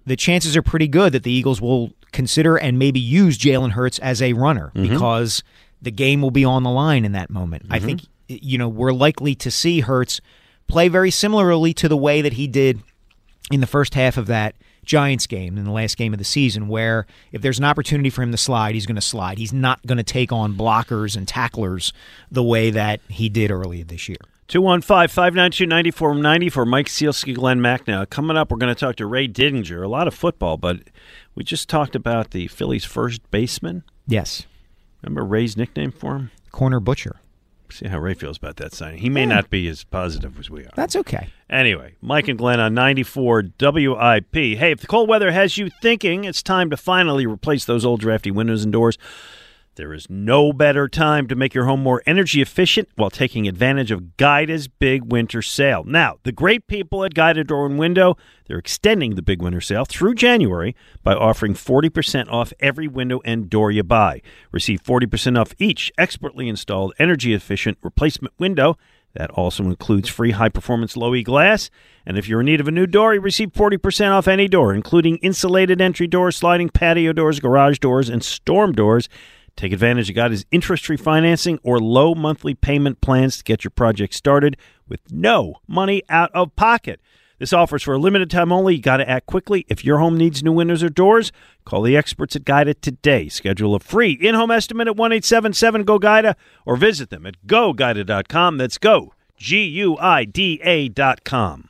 [0.05, 3.99] the chances are pretty good that the Eagles will consider and maybe use Jalen Hurts
[3.99, 4.89] as a runner Mhm.
[4.89, 5.43] because
[5.81, 7.65] the game will be on the line in that moment.
[7.69, 10.21] I think you know we're likely to see Hurts
[10.67, 12.81] play very similarly to the way that he did
[13.51, 16.67] in the first half of that Giants game in the last game of the season,
[16.67, 19.37] where if there's an opportunity for him to slide, he's going to slide.
[19.37, 21.93] He's not going to take on blockers and tacklers
[22.31, 24.17] the way that he did earlier this year.
[24.47, 28.09] 215 592 9490 for Mike Sielski, Glenn Macnow.
[28.09, 29.83] Coming up, we're going to talk to Ray Didinger.
[29.83, 30.79] A lot of football, but
[31.35, 33.83] we just talked about the Phillies' first baseman.
[34.07, 34.45] Yes.
[35.07, 36.31] Remember Ray's nickname for him?
[36.51, 37.21] Corner Butcher.
[37.69, 38.99] See how Ray feels about that signing.
[38.99, 40.71] He may not be as positive as we are.
[40.75, 41.29] That's okay.
[41.49, 44.35] Anyway, Mike and Glenn on 94 WIP.
[44.35, 48.01] Hey, if the cold weather has you thinking it's time to finally replace those old
[48.01, 48.97] drafty windows and doors,
[49.77, 53.91] there is no better time to make your home more energy efficient while taking advantage
[53.91, 55.83] of Guida's big winter sale.
[55.85, 58.17] Now, the great people at Guida Door and Window,
[58.47, 63.49] they're extending the big winter sale through January by offering 40% off every window and
[63.49, 64.21] door you buy.
[64.51, 68.77] Receive 40% off each expertly installed energy efficient replacement window.
[69.13, 71.69] That also includes free high performance low E glass.
[72.05, 74.73] And if you're in need of a new door, you receive 40% off any door,
[74.73, 79.07] including insulated entry doors, sliding patio doors, garage doors, and storm doors.
[79.57, 83.71] Take advantage of Guida's interest free financing or low monthly payment plans to get your
[83.71, 84.55] project started
[84.87, 87.01] with no money out of pocket.
[87.39, 88.75] This offer is for a limited time only.
[88.75, 89.65] You got to act quickly.
[89.67, 91.31] If your home needs new windows or doors,
[91.65, 93.29] call the experts at Guida today.
[93.29, 96.35] Schedule a free in home estimate at 1 877 GO GUIDA
[96.65, 98.57] or visit them at goguida.com.
[98.57, 101.69] That's go, G U I D A.com.